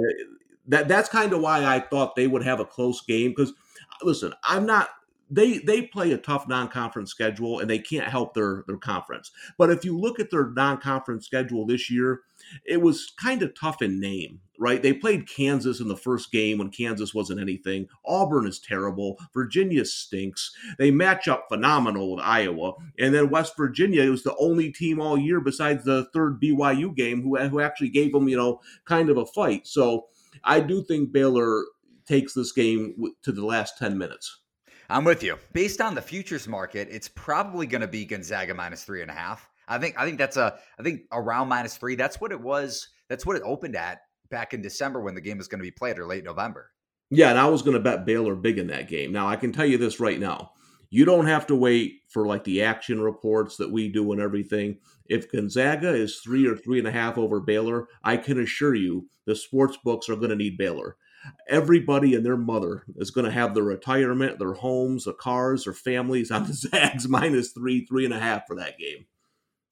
that 0.68 0.88
that's 0.88 1.10
kind 1.10 1.34
of 1.34 1.42
why 1.42 1.64
I 1.64 1.80
thought 1.80 2.16
they 2.16 2.28
would 2.28 2.44
have 2.44 2.60
a 2.60 2.66
close 2.66 3.02
game 3.02 3.32
because 3.32 3.54
listen, 4.02 4.34
I'm 4.44 4.66
not 4.66 4.90
they 5.30 5.58
they 5.60 5.82
play 5.82 6.12
a 6.12 6.18
tough 6.18 6.48
non-conference 6.48 7.12
schedule 7.12 7.60
and 7.60 7.70
they 7.70 7.80
can't 7.80 8.08
help 8.08 8.34
their 8.34 8.64
their 8.68 8.78
conference. 8.78 9.32
But 9.58 9.70
if 9.70 9.84
you 9.84 9.98
look 9.98 10.20
at 10.20 10.32
their 10.32 10.50
non-conference 10.50 11.26
schedule 11.26 11.66
this 11.66 11.90
year, 11.90 12.22
it 12.66 12.82
was 12.82 13.12
kind 13.20 13.42
of 13.42 13.54
tough 13.54 13.82
in 13.82 14.00
name, 14.00 14.40
right? 14.58 14.82
They 14.82 14.94
played 14.94 15.28
Kansas 15.28 15.80
in 15.80 15.90
the 15.90 15.98
first 15.98 16.32
game 16.32 16.60
when 16.60 16.70
Kansas 16.70 17.14
wasn't 17.14 17.42
anything. 17.42 17.88
Auburn 18.06 18.48
is 18.48 18.60
terrible. 18.60 19.18
Virginia 19.34 19.84
stinks. 19.86 20.56
They 20.78 20.92
match 20.92 21.28
up 21.28 21.48
phenomenal 21.50 22.16
with 22.16 22.24
Iowa, 22.24 22.74
and 22.98 23.14
then 23.14 23.30
West 23.30 23.58
Virginia 23.58 24.10
was 24.10 24.24
the 24.24 24.36
only 24.38 24.72
team 24.72 25.02
all 25.02 25.18
year 25.18 25.42
besides 25.42 25.84
the 25.84 26.06
third 26.14 26.42
BYU 26.42 26.96
game 26.96 27.22
who 27.22 27.38
who 27.38 27.60
actually 27.60 27.90
gave 27.90 28.14
them 28.14 28.30
you 28.30 28.38
know 28.38 28.62
kind 28.86 29.10
of 29.10 29.18
a 29.18 29.26
fight. 29.26 29.68
So 29.68 30.08
I 30.44 30.62
do 30.62 30.84
think 30.84 31.12
Baylor 31.12 31.64
takes 32.08 32.34
this 32.34 32.54
game 32.54 32.96
to 33.24 33.32
the 33.32 33.46
last 33.46 33.78
10 33.78 33.98
minutes. 33.98 34.40
I'm 34.90 35.04
with 35.04 35.22
you. 35.22 35.38
Based 35.54 35.82
on 35.82 35.96
the 35.96 36.02
futures 36.02 36.48
market, 36.48 36.88
it's 36.90 37.10
probably 37.10 37.68
going 37.68 37.82
to 37.82 37.88
be 37.88 38.06
Gonzaga 38.06 38.54
minus 38.54 38.84
three 38.84 39.02
and 39.02 39.12
a 39.12 39.14
half. 39.14 39.50
I 39.68 39.78
think 39.78 40.00
I 40.00 40.06
think 40.06 40.18
that's 40.18 40.38
a 40.38 40.58
I 40.80 40.84
think 40.84 41.02
around 41.12 41.50
minus 41.50 41.76
three. 41.76 41.96
That's 41.96 42.22
what 42.22 42.32
it 42.32 42.40
was. 42.40 42.88
That's 43.10 43.26
what 43.26 43.36
it 43.36 43.44
opened 43.46 43.76
at 43.76 44.00
back 44.30 44.54
in 44.54 44.62
December 44.62 45.02
when 45.02 45.16
the 45.16 45.22
game 45.22 45.38
was 45.38 45.48
going 45.48 45.60
to 45.60 45.64
be 45.64 45.72
played 45.72 46.00
or 46.00 46.06
late 46.06 46.24
November. 46.24 46.72
Yeah, 47.10 47.30
and 47.30 47.40
I 47.40 47.48
was 47.48 47.62
going 47.62 47.76
to 47.76 47.84
bet 47.84 48.06
Baylor 48.06 48.36
big 48.36 48.58
in 48.58 48.68
that 48.68 48.88
game. 48.88 49.12
Now 49.12 49.28
I 49.28 49.36
can 49.36 49.52
tell 49.52 49.66
you 49.66 49.78
this 49.78 50.00
right 50.00 50.20
now. 50.20 50.52
You 50.90 51.04
don't 51.04 51.28
have 51.28 51.48
to 51.48 51.56
wait 51.56 52.00
for 52.08 52.26
like 52.26 52.46
the 52.46 52.64
action 52.64 53.02
reports 53.02 53.58
that 53.58 53.72
we 53.72 53.90
do 53.90 54.14
and 54.14 54.22
everything. 54.22 54.80
If 55.06 55.30
Gonzaga 55.30 55.94
is 55.94 56.22
three 56.24 56.48
or 56.48 56.56
three 56.56 56.80
and 56.80 56.88
a 56.88 56.92
half 56.92 57.18
over 57.18 57.42
Baylor, 57.42 57.88
I 58.04 58.16
can 58.16 58.40
assure 58.40 58.74
you 58.74 59.10
the 59.26 59.36
sports 59.36 59.78
books 59.84 60.08
are 60.08 60.16
going 60.16 60.30
to 60.30 60.36
need 60.38 60.58
Baylor 60.58 60.96
everybody 61.48 62.16
and 62.16 62.26
their 62.26 62.38
mother 62.38 62.84
is 62.98 63.12
going 63.12 63.26
to 63.26 63.32
have 63.32 63.54
their 63.54 63.64
retirement, 63.64 64.40
their 64.40 64.54
homes, 64.54 65.06
their 65.06 65.14
cars, 65.14 65.66
their 65.66 65.74
families 65.74 66.32
on 66.32 66.44
the 66.44 66.54
mm-hmm. 66.54 66.76
Zags 66.76 67.08
minus 67.10 67.52
three, 67.52 67.86
three 67.86 68.06
and 68.06 68.14
a 68.14 68.20
half 68.20 68.48
for 68.48 68.56
that 68.56 68.78
game. 68.78 69.06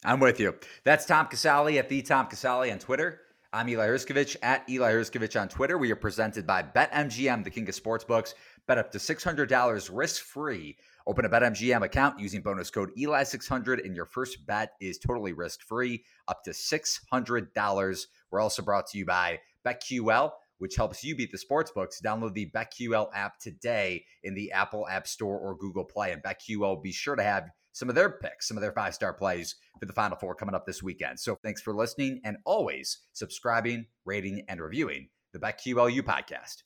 I'm 0.04 0.20
with 0.20 0.40
you. 0.40 0.56
That's 0.84 1.06
Tom 1.06 1.28
Casale 1.28 1.80
at 1.80 1.90
the 1.90 2.02
Tom 2.02 2.28
Casale 2.28 2.72
on 2.72 2.80
Twitter. 2.80 3.22
I'm 3.52 3.70
Eli 3.70 3.88
Hershkovich 3.88 4.36
at 4.44 4.70
Eli 4.70 4.92
Hershkovich 4.92 5.40
on 5.40 5.48
Twitter. 5.48 5.78
We 5.78 5.92
are 5.92 5.96
presented 5.96 6.46
by 6.46 6.62
BetMGM, 6.62 7.44
the 7.44 7.50
king 7.50 7.68
of 7.70 7.76
sportsbooks. 7.76 8.34
Bet 8.68 8.78
up 8.78 8.92
to 8.92 8.98
$600 8.98 9.90
risk 9.94 10.24
free. 10.24 10.78
Open 11.08 11.24
a 11.24 11.30
BetMGM 11.30 11.84
account 11.84 12.20
using 12.20 12.42
bonus 12.42 12.70
code 12.70 12.90
Eli600, 12.98 13.86
and 13.86 13.96
your 13.96 14.06
first 14.06 14.46
bet 14.46 14.74
is 14.82 14.98
totally 14.98 15.34
risk 15.34 15.62
free, 15.62 16.04
up 16.28 16.44
to 16.44 16.50
$600. 16.50 18.06
We're 18.30 18.42
also 18.42 18.62
brought 18.62 18.88
to 18.88 18.98
you 18.98 19.06
by 19.06 19.40
BetQL 19.66 20.32
which 20.58 20.76
helps 20.76 21.04
you 21.04 21.16
beat 21.16 21.32
the 21.32 21.38
sports 21.38 21.72
books. 21.72 22.02
Download 22.04 22.34
the 22.34 22.52
BetQL 22.56 23.10
app 23.14 23.40
today 23.40 24.06
in 24.24 24.36
the 24.36 24.52
Apple 24.52 24.88
App 24.88 25.08
Store 25.08 25.38
or 25.38 25.56
Google 25.56 25.86
Play. 25.86 26.12
And 26.12 26.24
BetQL 26.24 26.60
will 26.60 26.82
be 26.82 26.92
sure 26.92 27.16
to 27.16 27.24
have 27.24 27.50
some 27.74 27.90
of 27.90 27.96
their 27.96 28.10
picks, 28.10 28.48
some 28.48 28.58
of 28.58 28.62
their 28.62 28.72
five 28.72 28.96
star 28.96 29.14
plays 29.14 29.56
for 29.80 29.86
the 29.86 29.94
Final 29.94 30.18
Four 30.18 30.36
coming 30.36 30.56
up 30.56 30.66
this 30.66 30.82
weekend. 30.82 31.20
So 31.20 31.38
thanks 31.44 31.62
for 31.62 31.74
listening 31.74 32.22
and 32.24 32.38
always 32.46 33.00
subscribing, 33.14 33.88
rating, 34.06 34.46
and 34.48 34.62
reviewing 34.62 35.10
the 35.34 35.40
BetQLU 35.40 36.02
podcast. 36.02 36.66